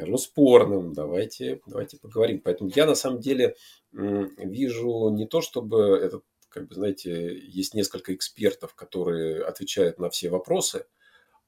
скажем, 0.00 0.18
спорным, 0.18 0.92
давайте, 0.92 1.60
давайте 1.66 1.98
поговорим. 1.98 2.40
Поэтому 2.40 2.70
я 2.74 2.86
на 2.86 2.94
самом 2.94 3.20
деле 3.20 3.56
вижу 3.92 5.10
не 5.10 5.26
то, 5.26 5.40
чтобы 5.40 5.98
этот, 5.98 6.24
как 6.48 6.68
бы, 6.68 6.74
знаете, 6.74 7.38
есть 7.38 7.74
несколько 7.74 8.14
экспертов, 8.14 8.74
которые 8.74 9.42
отвечают 9.44 9.98
на 9.98 10.10
все 10.10 10.30
вопросы, 10.30 10.86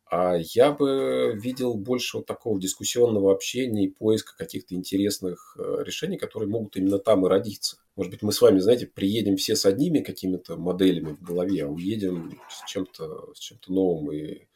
а 0.04 0.36
я 0.36 0.72
бы 0.72 1.32
видел 1.34 1.74
больше 1.74 2.18
вот 2.18 2.26
такого 2.26 2.60
дискуссионного 2.60 3.32
общения 3.32 3.86
и 3.86 3.90
поиска 3.90 4.36
каких-то 4.36 4.74
интересных 4.74 5.56
э, 5.58 5.82
решений, 5.84 6.18
которые 6.18 6.50
могут 6.50 6.76
именно 6.76 6.98
там 6.98 7.24
и 7.24 7.30
родиться. 7.30 7.78
Может 7.96 8.12
быть, 8.12 8.22
мы 8.22 8.32
с 8.32 8.40
вами, 8.40 8.58
знаете, 8.58 8.86
приедем 8.86 9.36
все 9.36 9.54
с 9.54 9.66
одними 9.66 10.00
какими-то 10.00 10.56
моделями 10.56 11.12
в 11.12 11.22
голове, 11.22 11.64
а 11.64 11.68
уедем 11.68 12.40
с 12.48 12.68
чем-то 12.70 13.32
с 13.34 13.38
чем-то 13.38 13.72
новым 13.72 14.12
и 14.12 14.46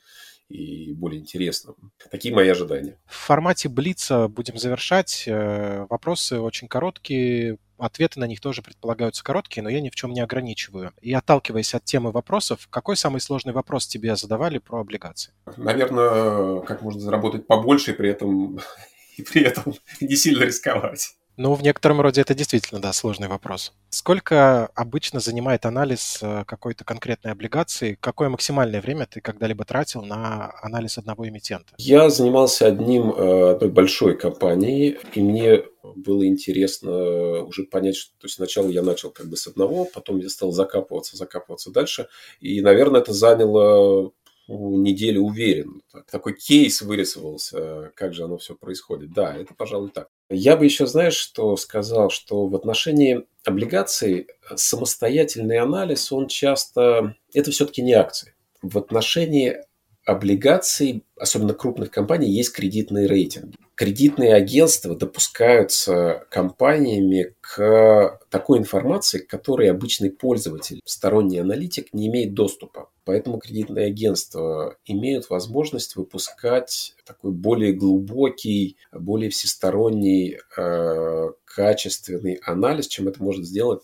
и 0.49 0.93
более 0.95 1.21
интересным. 1.21 1.75
Такие 2.11 2.35
мои 2.35 2.49
ожидания. 2.49 2.99
В 3.07 3.17
формате 3.17 3.69
Блица 3.69 4.29
будем 4.29 4.59
завершать. 4.59 5.25
Э, 5.27 5.87
вопросы 5.91 6.39
очень 6.39 6.69
короткие, 6.69 7.59
ответы 7.79 8.21
на 8.21 8.27
них 8.27 8.41
тоже 8.41 8.63
предполагаются 8.63 9.25
короткие, 9.25 9.63
но 9.63 9.69
я 9.69 9.81
ни 9.81 9.91
в 9.91 9.95
чем 9.95 10.13
не 10.13 10.21
ограничиваю. 10.21 10.93
И 11.01 11.13
отталкиваясь 11.13 11.75
от 11.75 11.85
темы 11.85 12.13
вопросов, 12.13 12.69
какой 12.71 12.97
самый 12.97 13.21
сложный 13.21 13.53
вопрос 13.53 13.87
тебе 13.87 14.17
задавали 14.17 14.59
про 14.59 14.81
облигации? 14.81 15.33
Наверное, 15.57 16.61
как 16.61 16.83
можно 16.83 17.01
заработать 17.01 17.47
побольше 17.47 17.93
и 17.93 17.95
при 17.95 18.11
этом, 18.11 18.61
и 19.17 19.23
при 19.23 19.43
этом 19.43 19.75
не 20.01 20.17
сильно 20.17 20.45
рисковать. 20.45 21.17
Ну, 21.37 21.55
в 21.55 21.63
некотором 21.63 22.01
роде 22.01 22.23
это 22.23 22.35
действительно, 22.35 22.81
да, 22.81 22.93
сложный 22.93 23.29
вопрос. 23.29 23.73
Сколько 23.91 24.67
обычно 24.75 25.21
занимает 25.21 25.67
анализ 25.67 26.19
э, 26.23 26.45
какой-то 26.47 26.85
конкретной 26.85 27.33
облигации? 27.33 27.99
Какое 28.01 28.29
максимальное 28.31 28.81
время 28.81 29.07
ты 29.07 29.21
когда-либо 29.21 29.65
тратил 29.65 30.03
на 30.03 30.53
анализ 30.63 30.97
одного 30.97 31.29
эмитента? 31.29 31.75
Я 31.77 32.09
занимался 32.09 32.67
одним, 32.67 33.13
э, 33.13 33.51
одной 33.53 33.71
большой 33.71 34.17
компанией, 34.17 34.99
и 35.15 35.21
мне 35.21 35.65
было 35.95 36.27
интересно 36.27 37.43
уже 37.43 37.65
понять, 37.65 37.97
что 37.97 38.13
то 38.19 38.25
есть 38.25 38.37
сначала 38.37 38.69
я 38.69 38.83
начал 38.83 39.11
как 39.11 39.29
бы 39.29 39.37
с 39.37 39.47
одного, 39.47 39.85
потом 39.85 40.19
я 40.19 40.29
стал 40.29 40.53
закапываться, 40.53 41.17
закапываться 41.17 41.71
дальше. 41.71 42.09
И, 42.41 42.61
наверное, 42.61 43.01
это 43.03 43.13
заняло 43.13 44.13
неделю 44.49 45.23
уверен. 45.23 45.83
Такой 46.11 46.35
кейс 46.35 46.83
вырисовался, 46.83 47.93
как 47.95 48.15
же 48.15 48.25
оно 48.25 48.39
все 48.39 48.55
происходит. 48.55 49.13
Да, 49.13 49.37
это, 49.37 49.55
пожалуй, 49.55 49.91
так. 49.91 50.09
Я 50.31 50.57
бы 50.57 50.65
еще, 50.65 50.87
знаешь, 50.87 51.15
что 51.15 51.57
сказал, 51.57 52.11
что 52.11 52.47
в 52.47 52.55
отношении 52.55 53.25
облигаций 53.45 54.29
самостоятельный 54.55 55.59
анализ, 55.59 56.11
он 56.13 56.27
часто... 56.29 57.15
Это 57.33 57.51
все-таки 57.51 57.83
не 57.83 57.93
акции. 57.93 58.35
В 58.63 58.79
отношении 58.79 59.57
облигаций, 60.05 61.05
особенно 61.17 61.53
крупных 61.53 61.91
компаний, 61.91 62.31
есть 62.31 62.53
кредитные 62.53 63.07
рейтинги. 63.07 63.57
Кредитные 63.75 64.35
агентства 64.35 64.97
допускаются 64.97 66.27
компаниями 66.31 67.35
к 67.41 68.19
такой 68.31 68.59
информации, 68.59 69.19
к 69.19 69.27
которой 69.27 69.71
обычный 69.71 70.11
пользователь, 70.11 70.81
сторонний 70.85 71.41
аналитик 71.41 71.93
не 71.93 72.07
имеет 72.07 72.35
доступа. 72.35 72.89
Поэтому 73.07 73.39
кредитные 73.39 73.87
агентства 73.87 74.77
имеют 74.85 75.31
возможность 75.31 75.95
выпускать 75.95 76.97
такой 77.05 77.31
более 77.31 77.73
глубокий, 77.73 78.77
более 78.91 79.31
всесторонний, 79.31 80.41
э, 80.59 81.29
качественный 81.45 82.35
анализ, 82.43 82.89
чем 82.89 83.07
это 83.07 83.23
может 83.23 83.47
сделать 83.47 83.83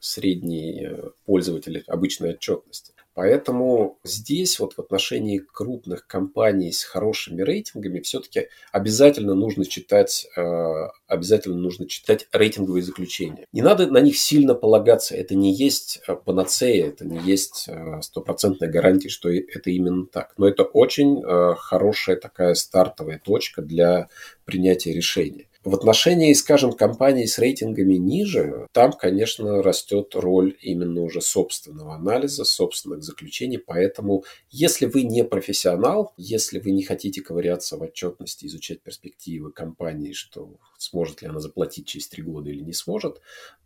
средний 0.00 0.86
э, 0.86 1.10
пользователь 1.26 1.84
обычной 1.86 2.30
отчетности. 2.30 2.91
Поэтому 3.14 3.98
здесь 4.04 4.58
вот 4.58 4.74
в 4.74 4.78
отношении 4.78 5.38
крупных 5.38 6.06
компаний 6.06 6.72
с 6.72 6.82
хорошими 6.82 7.42
рейтингами 7.42 8.00
все-таки 8.00 8.48
обязательно 8.72 9.34
нужно 9.34 9.66
читать, 9.66 10.26
э, 10.34 10.88
обязательно 11.06 11.56
нужно 11.56 11.86
читать 11.86 12.26
рейтинговые 12.32 12.82
заключения. 12.82 13.46
Не 13.52 13.60
надо 13.60 13.86
на 13.86 13.98
них 13.98 14.16
сильно 14.16 14.54
полагаться. 14.54 15.14
Это 15.14 15.34
не 15.34 15.52
есть 15.52 16.00
э, 16.06 16.14
панацея, 16.14 16.88
это 16.88 17.04
не 17.04 17.18
есть 17.18 17.66
э, 17.68 18.00
стопроцентная 18.00 18.70
гарантия, 18.70 19.10
что 19.10 19.28
это 19.30 19.70
именно 19.70 20.06
так. 20.06 20.32
Но 20.38 20.48
это 20.48 20.62
очень 20.62 21.22
хорошая 21.56 22.16
такая 22.16 22.54
стартовая 22.54 23.20
точка 23.22 23.60
для 23.62 24.08
принятия 24.44 24.92
решения. 24.92 25.46
В 25.64 25.76
отношении, 25.76 26.32
скажем, 26.32 26.72
компаний 26.72 27.28
с 27.28 27.38
рейтингами 27.38 27.94
ниже, 27.94 28.66
там, 28.72 28.92
конечно, 28.92 29.62
растет 29.62 30.16
роль 30.16 30.56
именно 30.60 31.02
уже 31.02 31.20
собственного 31.20 31.94
анализа, 31.94 32.44
собственных 32.44 33.04
заключений. 33.04 33.58
Поэтому, 33.58 34.24
если 34.50 34.86
вы 34.86 35.04
не 35.04 35.22
профессионал, 35.22 36.14
если 36.16 36.58
вы 36.58 36.72
не 36.72 36.82
хотите 36.82 37.22
ковыряться 37.22 37.76
в 37.76 37.82
отчетности, 37.82 38.46
изучать 38.46 38.82
перспективы 38.82 39.52
компании, 39.52 40.12
что 40.12 40.50
сможет 40.82 41.22
ли 41.22 41.28
она 41.28 41.40
заплатить 41.40 41.86
через 41.86 42.08
три 42.08 42.22
года 42.22 42.50
или 42.50 42.60
не 42.60 42.72
сможет, 42.72 43.20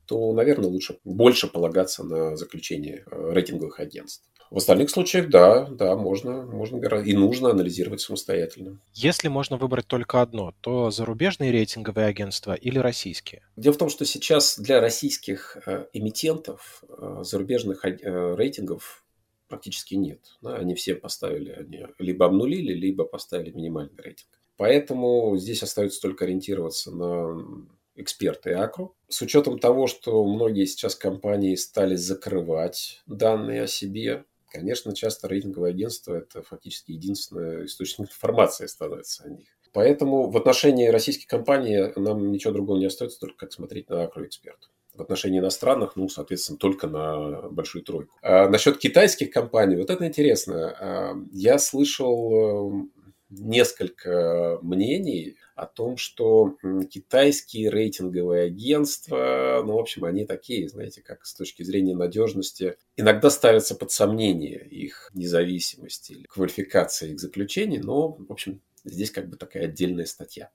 то, 0.07 0.33
наверное, 0.33 0.69
лучше 0.69 0.99
больше 1.05 1.49
полагаться 1.49 2.05
на 2.05 2.37
заключение 2.37 3.05
э, 3.11 3.33
рейтинговых 3.33 3.81
агентств. 3.81 4.25
В 4.49 4.59
остальных 4.59 4.91
случаях, 4.91 5.29
да, 5.29 5.67
да, 5.67 5.97
можно, 5.97 6.43
можно 6.43 6.77
и 7.01 7.13
нужно 7.15 7.51
анализировать 7.51 8.01
самостоятельно. 8.01 8.81
Если 8.95 9.27
можно 9.27 9.57
выбрать 9.57 9.89
только 9.89 10.23
одно, 10.23 10.55
то 10.61 10.93
зарубежные 10.93 11.51
рейтинговые 11.51 12.07
агентства 12.07 12.55
или 12.55 12.79
российские? 12.79 13.43
Дело 13.57 13.75
в 13.75 13.79
том, 13.79 13.89
что 13.89 14.05
сейчас 14.05 14.57
для 14.57 14.81
российских 14.81 15.59
э, 15.67 15.87
эмитентов 15.93 16.85
э, 16.89 17.23
зарубежных 17.25 17.85
рейтингов 17.85 19.05
практически 19.49 19.95
нет. 19.95 20.21
Они 20.45 20.75
все 20.75 20.95
поставили, 20.95 21.51
они 21.51 21.87
либо 21.99 22.27
обнулили, 22.27 22.73
либо 22.73 23.05
поставили 23.05 23.51
минимальный 23.51 24.01
рейтинг. 24.01 24.29
Поэтому 24.57 25.37
здесь 25.37 25.63
остается 25.63 26.01
только 26.01 26.25
ориентироваться 26.25 26.91
на 26.91 27.67
эксперты 27.95 28.53
Акру. 28.53 28.95
С 29.09 29.23
учетом 29.23 29.59
того, 29.59 29.87
что 29.87 30.25
многие 30.25 30.67
сейчас 30.67 30.95
компании 30.95 31.55
стали 31.55 31.97
закрывать 31.97 33.03
данные 33.07 33.63
о 33.63 33.67
себе, 33.67 34.25
Конечно, 34.49 34.95
часто 34.95 35.29
рейтинговое 35.29 35.71
агентство– 35.71 36.15
это 36.17 36.43
фактически 36.43 36.93
единственный 36.93 37.67
источник 37.67 38.09
информации 38.09 38.67
становится 38.67 39.25
о 39.25 39.29
них. 39.29 39.49
Поэтому 39.73 40.31
в 40.31 40.37
отношении 40.39 40.89
российских 40.89 41.27
компаний 41.27 41.93
нам 41.97 42.33
ничего 42.33 42.55
другого 42.55 42.79
не 42.79 42.87
остается, 42.87 43.21
только 43.21 43.37
как 43.37 43.53
смотреть 43.53 43.91
на 43.91 44.05
акроэксперт. 44.05 44.71
В 44.95 45.03
отношении 45.03 45.41
иностранных, 45.41 45.97
ну, 45.97 46.09
соответственно, 46.09 46.59
только 46.59 46.87
на 46.87 47.51
большую 47.51 47.85
тройку. 47.85 48.17
А 48.23 48.49
насчет 48.49 48.79
китайских 48.79 49.31
компаний, 49.31 49.77
вот 49.77 49.91
это 49.91 50.07
интересно. 50.07 50.75
А, 50.81 51.15
я 51.33 51.59
слышал 51.59 52.87
э, 52.87 52.96
несколько 53.29 54.59
мнений 54.63 55.37
о 55.55 55.67
том, 55.67 55.97
что 55.97 56.57
китайские 56.91 57.71
рейтинговые 57.71 58.45
агентства, 58.45 59.63
ну, 59.65 59.75
в 59.75 59.81
общем, 59.81 60.05
они 60.05 60.27
такие, 60.27 60.69
знаете, 60.69 61.03
как 61.03 61.25
с 61.27 61.35
точки 61.35 61.63
зрения 61.63 61.95
надежности, 61.95 62.77
иногда 62.97 63.31
ставятся 63.31 63.75
под 63.75 63.91
сомнение 63.91 64.67
их 64.69 65.11
независимости 65.15 66.13
или 66.13 66.25
квалификации 66.25 67.13
их 67.13 67.21
заключений, 67.21 67.79
но, 67.79 68.13
в 68.13 68.31
общем, 68.31 68.63
здесь 68.85 69.11
как 69.11 69.29
бы 69.29 69.37
такая 69.37 69.65
отдельная 69.65 70.07
статья, 70.07 70.51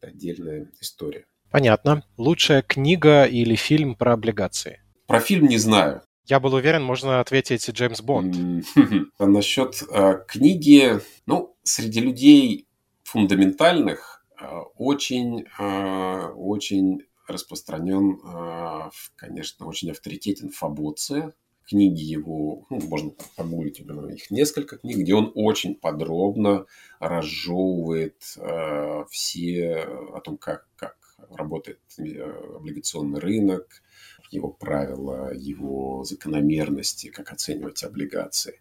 отдельная 0.00 0.70
история. 0.80 1.26
Понятно. 1.50 2.04
Лучшая 2.16 2.62
книга 2.62 3.24
или 3.24 3.54
фильм 3.54 3.94
про 3.94 4.12
облигации? 4.12 4.82
Про 5.06 5.20
фильм 5.20 5.46
не 5.46 5.56
знаю. 5.56 6.02
Я 6.28 6.40
был 6.40 6.54
уверен, 6.54 6.84
можно 6.84 7.20
ответить 7.20 7.68
Джеймс 7.68 8.00
Бонд. 8.00 8.36
А 9.18 9.26
насчет 9.26 9.82
э, 9.90 10.24
книги, 10.28 11.00
ну, 11.26 11.56
среди 11.64 12.00
людей 12.00 12.66
фундаментальных 13.02 14.18
Э, 14.40 14.60
очень, 14.76 15.46
э, 15.58 16.26
очень 16.36 17.02
распространен, 17.26 18.20
э, 18.24 18.90
конечно, 19.16 19.66
очень 19.66 19.90
авторитетен 19.90 20.50
Фабоция. 20.50 21.34
Книги 21.66 22.02
его, 22.02 22.64
ну, 22.70 22.80
можно 22.88 23.12
погуглить, 23.36 23.80
их 23.80 24.30
несколько 24.30 24.78
книг, 24.78 24.98
где 24.98 25.14
он 25.14 25.32
очень 25.34 25.74
подробно 25.74 26.64
разжевывает 26.98 28.22
все 29.10 29.76
о 30.14 30.20
том, 30.24 30.38
как, 30.38 30.66
как 30.76 30.96
работает 31.28 31.80
облигационный 31.98 33.20
рынок, 33.20 33.82
его 34.30 34.48
правила, 34.48 35.32
его 35.34 36.04
закономерности, 36.04 37.08
как 37.08 37.32
оценивать 37.32 37.82
облигации. 37.84 38.58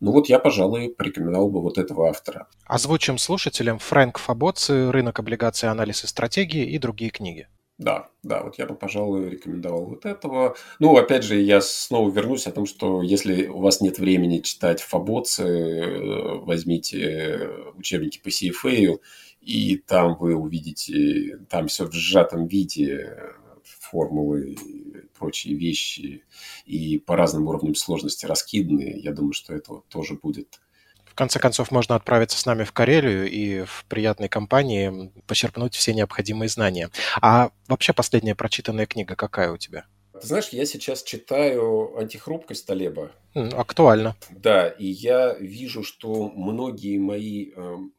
Ну 0.00 0.12
вот 0.12 0.28
я, 0.28 0.38
пожалуй, 0.38 0.90
порекомендовал 0.90 1.50
бы 1.50 1.60
вот 1.60 1.78
этого 1.78 2.08
автора. 2.08 2.48
Озвучим 2.64 3.18
слушателям 3.18 3.78
Фрэнк 3.78 4.18
Фабоци 4.18 4.90
«Рынок 4.90 5.18
облигаций. 5.18 5.68
Анализ 5.68 6.04
и 6.04 6.06
стратегии» 6.06 6.66
и 6.66 6.78
другие 6.78 7.10
книги. 7.10 7.48
Да, 7.78 8.08
да, 8.22 8.42
вот 8.42 8.56
я 8.56 8.64
бы, 8.64 8.74
пожалуй, 8.74 9.28
рекомендовал 9.28 9.84
вот 9.84 10.06
этого. 10.06 10.56
Ну, 10.78 10.96
опять 10.96 11.24
же, 11.24 11.38
я 11.38 11.60
снова 11.60 12.10
вернусь 12.10 12.46
о 12.46 12.52
том, 12.52 12.64
что 12.64 13.02
если 13.02 13.48
у 13.48 13.60
вас 13.60 13.82
нет 13.82 13.98
времени 13.98 14.38
читать 14.38 14.80
Фабоцы, 14.80 15.42
э, 15.42 16.38
возьмите 16.38 17.50
учебники 17.74 18.18
по 18.18 18.28
CFA, 18.28 18.98
и 19.42 19.76
там 19.76 20.16
вы 20.18 20.34
увидите, 20.34 21.38
там 21.50 21.68
все 21.68 21.86
в 21.86 21.92
сжатом 21.92 22.46
виде, 22.46 23.14
формулы 23.62 24.52
и 24.52 24.85
прочие 25.16 25.54
вещи, 25.54 26.24
и 26.64 26.98
по 26.98 27.16
разным 27.16 27.48
уровням 27.48 27.74
сложности 27.74 28.26
раскиданы, 28.26 28.98
я 29.02 29.12
думаю, 29.12 29.32
что 29.32 29.54
это 29.54 29.82
тоже 29.88 30.14
будет 30.14 30.60
в 31.04 31.18
конце 31.18 31.38
концов, 31.38 31.70
можно 31.70 31.94
отправиться 31.94 32.38
с 32.38 32.44
нами 32.44 32.64
в 32.64 32.72
Карелию 32.72 33.26
и 33.26 33.64
в 33.64 33.86
приятной 33.88 34.28
компании 34.28 35.10
почерпнуть 35.26 35.74
все 35.74 35.94
необходимые 35.94 36.50
знания. 36.50 36.90
А 37.22 37.52
вообще 37.68 37.94
последняя 37.94 38.34
прочитанная 38.34 38.84
книга 38.84 39.16
какая 39.16 39.50
у 39.50 39.56
тебя? 39.56 39.86
Ты 40.20 40.26
знаешь, 40.26 40.48
я 40.50 40.66
сейчас 40.66 41.02
читаю 41.02 41.96
«Антихрупкость 41.96 42.66
Талеба». 42.66 43.12
Актуально. 43.34 44.14
Да, 44.30 44.68
и 44.68 44.86
я 44.86 45.34
вижу, 45.34 45.82
что 45.82 46.28
многие 46.28 46.98
мои... 46.98 47.50
Эм, 47.52 47.94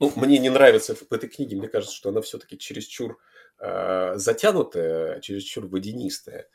ну, 0.00 0.12
мне 0.16 0.38
не 0.38 0.48
нравится 0.48 0.94
в 0.94 1.12
этой 1.12 1.28
книге, 1.28 1.56
мне 1.56 1.68
кажется, 1.68 1.94
что 1.94 2.08
она 2.08 2.22
все-таки 2.22 2.56
чересчур 2.56 3.18
Э, 3.58 4.16
затянутая, 4.16 5.20
чересчур 5.20 5.66
водянистая. 5.66 6.48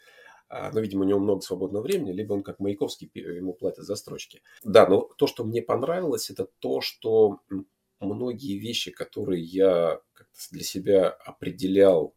А, 0.49 0.71
но, 0.71 0.79
видимо, 0.79 1.05
у 1.05 1.07
него 1.07 1.19
много 1.19 1.41
свободного 1.41 1.83
времени, 1.83 2.11
либо 2.11 2.33
он 2.33 2.43
как 2.43 2.59
Маяковский, 2.59 3.09
ему 3.13 3.53
платят 3.53 3.85
за 3.85 3.95
строчки. 3.95 4.41
Да, 4.63 4.87
но 4.87 5.01
то, 5.17 5.27
что 5.27 5.43
мне 5.43 5.61
понравилось, 5.61 6.29
это 6.31 6.47
то, 6.59 6.81
что 6.81 7.39
многие 7.99 8.57
вещи, 8.57 8.91
которые 8.91 9.43
я 9.43 10.01
для 10.51 10.63
себя 10.63 11.09
определял 11.09 12.15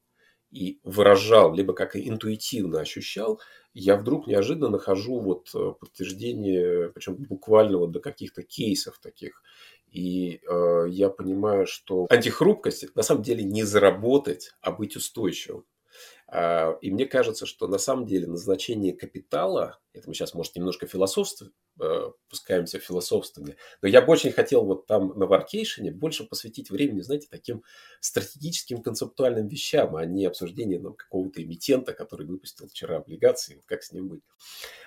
и 0.50 0.80
выражал, 0.82 1.54
либо 1.54 1.74
как 1.74 1.96
интуитивно 1.96 2.80
ощущал, 2.80 3.40
я 3.74 3.96
вдруг 3.96 4.26
неожиданно 4.26 4.68
нахожу 4.68 5.18
вот 5.18 5.48
э, 5.54 5.72
подтверждение, 5.80 6.90
причем 6.90 7.16
буквально 7.16 7.78
вот 7.78 7.90
до 7.90 8.00
каких-то 8.00 8.42
кейсов 8.42 8.98
таких. 8.98 9.42
И 9.92 10.40
э, 10.48 10.86
я 10.88 11.10
понимаю, 11.10 11.66
что 11.66 12.06
антихрупкость 12.08 12.96
на 12.96 13.02
самом 13.02 13.22
деле 13.22 13.44
не 13.44 13.62
заработать, 13.62 14.52
а 14.62 14.72
быть 14.72 14.96
устойчивым. 14.96 15.64
А, 16.34 16.78
и 16.80 16.90
мне 16.90 17.04
кажется, 17.04 17.44
что 17.44 17.68
на 17.68 17.76
самом 17.76 18.06
деле 18.06 18.26
назначение 18.26 18.94
капитала, 18.94 19.78
это 19.92 20.08
мы 20.08 20.14
сейчас, 20.14 20.32
может, 20.32 20.56
немножко 20.56 20.86
философствуем, 20.86 21.52
э, 21.78 22.10
пускаемся 22.30 22.78
в 22.78 22.82
философствование, 22.82 23.58
но 23.82 23.88
я 23.88 24.00
бы 24.00 24.10
очень 24.12 24.32
хотел 24.32 24.64
вот 24.64 24.86
там 24.86 25.08
на 25.18 25.26
варкейшене 25.26 25.90
больше 25.90 26.24
посвятить 26.24 26.70
времени, 26.70 27.02
знаете, 27.02 27.28
таким 27.30 27.62
стратегическим 28.00 28.80
концептуальным 28.82 29.46
вещам, 29.46 29.94
а 29.94 30.06
не 30.06 30.24
обсуждению 30.24 30.80
нам 30.80 30.94
какого-то 30.94 31.42
эмитента, 31.42 31.92
который 31.92 32.26
выпустил 32.26 32.66
вчера 32.66 32.96
облигации, 32.96 33.60
как 33.66 33.82
с 33.82 33.92
ним 33.92 34.08
быть. 34.08 34.22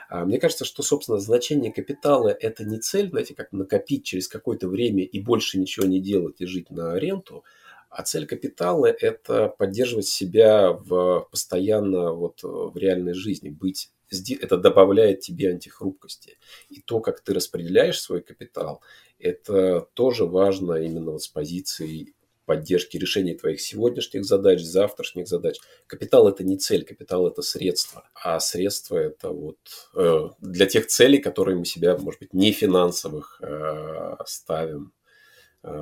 А 0.10 0.26
мне 0.26 0.40
кажется, 0.40 0.66
что, 0.66 0.82
собственно, 0.82 1.20
значение 1.20 1.72
капитала– 1.72 2.30
это 2.42 2.66
не 2.66 2.80
цель, 2.80 3.12
знаете, 3.12 3.36
как 3.36 3.52
накопить 3.52 4.04
через 4.04 4.28
какое-то 4.28 4.68
время 4.68 5.04
и 5.04 5.20
больше 5.20 5.60
ничего 5.60 5.86
не 5.86 6.02
делать 6.02 6.42
и 6.42 6.48
жить 6.48 6.72
на 6.72 6.94
аренду– 6.94 7.44
а 7.96 8.04
цель 8.04 8.26
капитала– 8.26 8.88
это 9.00 9.48
поддерживать 9.48 10.08
себя 10.08 10.74
в, 10.74 11.28
постоянно 11.32 12.12
вот, 12.12 12.42
в 12.44 12.76
реальной 12.76 13.14
жизни, 13.14 13.50
быть 13.50 13.90
это 14.12 14.58
добавляет 14.58 15.22
тебе 15.22 15.50
антихрупкости. 15.50 16.38
И 16.70 16.82
то, 16.82 17.00
как 17.00 17.22
ты 17.22 17.34
распределяешь 17.34 18.00
свой 18.00 18.22
капитал, 18.22 18.82
это 19.18 19.88
тоже 19.94 20.26
важно 20.26 20.74
именно 20.74 21.12
вот 21.12 21.24
с 21.24 21.28
позиции 21.30 22.14
поддержки 22.46 22.98
решения 22.98 23.34
твоих 23.34 23.62
сегодняшних 23.62 24.26
задач, 24.26 24.62
завтрашних 24.62 25.28
задач. 25.28 25.58
Капитал 25.88 26.28
это 26.28 26.44
не 26.44 26.58
цель, 26.58 26.84
капитал 26.84 27.28
это 27.28 27.42
средство, 27.42 28.08
а 28.14 28.40
средство 28.40 28.98
это 28.98 29.30
вот 29.30 29.58
э, 29.96 30.30
для 30.42 30.66
тех 30.66 30.88
целей, 30.88 31.20
которые 31.20 31.58
мы 31.58 31.66
себя, 31.66 31.98
может 31.98 32.20
быть, 32.20 32.34
не 32.34 32.52
финансовых 32.52 33.42
э, 33.42 34.18
ставим 34.26 34.94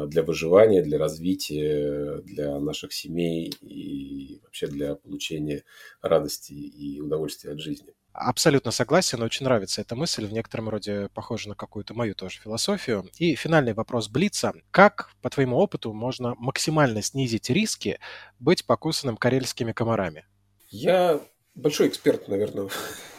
для 0.08 0.24
выживания, 0.24 0.82
для 0.82 0.98
развития, 0.98 2.22
для 2.24 2.60
наших 2.60 2.94
семей 2.94 3.54
и 3.62 4.40
вообще 4.44 4.68
для 4.68 4.96
получения 4.96 5.64
радости 6.02 6.54
и 6.54 7.02
удовольствия 7.02 7.52
от 7.52 7.60
жизни. 7.60 7.94
Абсолютно 8.14 8.70
согласен, 8.70 9.24
очень 9.24 9.44
нравится 9.44 9.82
эта 9.82 9.96
мысль, 9.96 10.28
в 10.28 10.32
некотором 10.32 10.70
роде 10.70 11.10
похожа 11.16 11.50
на 11.50 11.56
какую-то 11.56 11.96
мою 11.96 12.14
тоже 12.14 12.40
философию. 12.40 13.10
И 13.18 13.34
финальный 13.34 13.74
вопрос 13.74 14.08
Блица. 14.08 14.54
Как, 14.70 15.10
по 15.24 15.32
твоему 15.32 15.58
опыту, 15.58 15.94
можно 15.94 16.36
максимально 16.36 17.02
снизить 17.02 17.50
риски 17.50 18.00
быть 18.40 18.66
покусанным 18.66 19.18
карельскими 19.18 19.72
комарами? 19.72 20.28
Я 20.70 21.22
большой 21.56 21.88
эксперт, 21.88 22.28
наверное, 22.28 22.70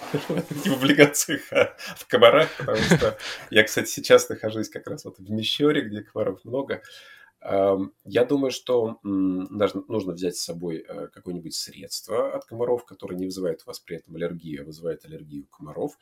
не 0.65 0.71
в 0.71 0.75
облигациях, 0.75 1.43
а 1.53 1.77
в 1.97 2.07
комарах, 2.07 2.49
потому 2.59 2.79
что 2.79 3.17
я, 3.51 3.65
кстати, 3.65 3.89
сейчас 3.89 4.29
нахожусь 4.29 4.69
как 4.69 4.87
раз 4.87 5.05
вот 5.05 5.19
в 5.19 5.31
Мещере, 5.31 5.83
где 5.83 6.03
комаров 6.03 6.45
много. 6.45 6.83
Я 7.43 8.25
думаю, 8.25 8.51
что 8.51 8.99
нужно 9.03 10.15
взять 10.15 10.37
с 10.37 10.45
собой 10.45 10.83
э, 10.89 11.09
какое-нибудь 11.09 11.55
средство 11.55 12.35
от 12.35 12.47
комаров, 12.47 12.87
которое 12.87 13.17
не 13.17 13.27
вызывает 13.27 13.61
у 13.63 13.67
вас 13.67 13.81
при 13.81 13.97
этом 13.97 14.17
аллергию, 14.17 14.63
а 14.63 14.65
вызывает 14.65 15.05
аллергию 15.05 15.47
комаров. 15.49 15.99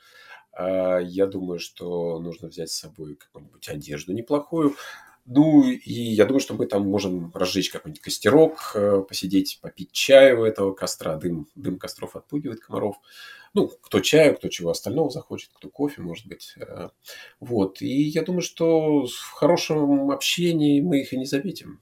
А, 0.53 0.98
я 0.98 1.27
думаю, 1.27 1.59
что 1.59 2.20
нужно 2.20 2.46
взять 2.46 2.70
с 2.70 2.79
собой 2.79 3.16
какую-нибудь 3.16 3.68
одежду 3.68 4.12
неплохую. 4.12 4.77
Ну, 5.25 5.71
и 5.71 5.93
я 5.93 6.25
думаю, 6.25 6.41
что 6.41 6.55
мы 6.55 6.67
там 6.67 6.83
можем 6.89 7.31
разжечь 7.33 7.71
какой-нибудь 7.71 8.03
костерок, 8.03 8.73
э, 8.75 9.03
посидеть, 9.09 9.61
попить 9.63 9.93
чаю 9.93 10.41
у 10.41 10.45
этого 10.45 10.73
костра. 10.73 11.17
Дым, 11.17 11.47
дым 11.55 11.79
костров 11.79 12.17
отпугивает 12.17 12.61
комаров. 12.61 12.97
Ну, 13.55 13.69
кто 13.69 14.01
чаю, 14.01 14.37
кто 14.37 14.49
чего 14.49 14.71
остального 14.71 15.11
захочет, 15.11 15.51
кто 15.55 15.69
кофе, 15.69 16.03
может 16.03 16.27
быть. 16.27 16.55
Э, 16.57 16.89
вот. 17.39 17.83
И 17.83 18.03
я 18.03 18.23
думаю, 18.23 18.43
что 18.43 19.07
в 19.07 19.31
хорошем 19.33 20.11
общении 20.11 20.81
мы 20.81 21.03
их 21.03 21.13
и 21.13 21.19
не 21.19 21.27
заметим. 21.27 21.81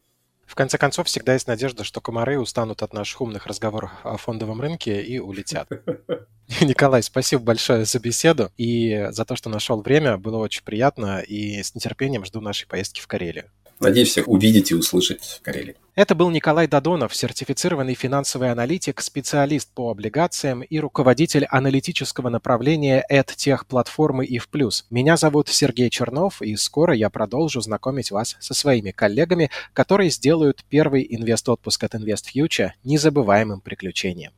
В 0.51 0.57
конце 0.57 0.79
концов, 0.79 1.07
всегда 1.07 1.35
есть 1.35 1.47
надежда, 1.47 1.85
что 1.85 2.01
комары 2.01 2.37
устанут 2.37 2.83
от 2.83 2.93
наших 2.93 3.21
умных 3.21 3.47
разговоров 3.47 3.93
о 4.03 4.17
фондовом 4.17 4.61
рынке 4.61 5.01
и 5.01 5.21
улетят. 5.21 5.69
Николай, 6.61 7.05
спасибо 7.05 7.41
большое 7.41 7.85
за 7.85 8.01
беседу 8.01 8.51
и 8.57 9.07
за 9.13 9.25
то, 9.25 9.37
что 9.37 9.49
нашел 9.49 9.81
время. 9.81 10.17
Было 10.17 10.39
очень 10.39 10.65
приятно 10.65 11.21
и 11.21 11.63
с 11.63 11.77
нетерпением 11.77 12.25
жду 12.25 12.41
нашей 12.41 12.67
поездки 12.67 13.01
в 13.01 13.07
Карелию. 13.07 13.49
Надеюсь, 13.81 14.11
всех 14.11 14.29
увидеть 14.29 14.71
и 14.71 14.75
услышать 14.75 15.25
в 15.25 15.43
Карелии. 15.43 15.75
Это 15.95 16.15
был 16.15 16.31
Николай 16.31 16.67
Дадонов, 16.67 17.15
сертифицированный 17.17 17.95
финансовый 17.95 18.53
аналитик, 18.53 19.01
специалист 19.01 19.69
по 19.73 19.91
облигациям 19.91 20.61
и 20.61 20.79
руководитель 20.79 21.47
аналитического 21.47 22.29
направления 22.29 23.05
EdTech 23.11 23.67
платформы 23.67 24.27
IF+. 24.27 24.85
Меня 24.91 25.17
зовут 25.17 25.49
Сергей 25.49 25.89
Чернов, 25.89 26.43
и 26.43 26.57
скоро 26.57 26.95
я 26.95 27.09
продолжу 27.09 27.63
знакомить 27.63 28.11
вас 28.11 28.37
со 28.39 28.55
своими 28.55 28.91
коллегами, 28.91 29.51
которые 29.73 30.11
сделают 30.11 30.65
первый 30.69 31.07
инвест-отпуск 31.11 31.85
от 31.85 31.95
InvestFuture 31.95 32.73
незабываемым 32.85 33.61
приключением. 33.61 34.33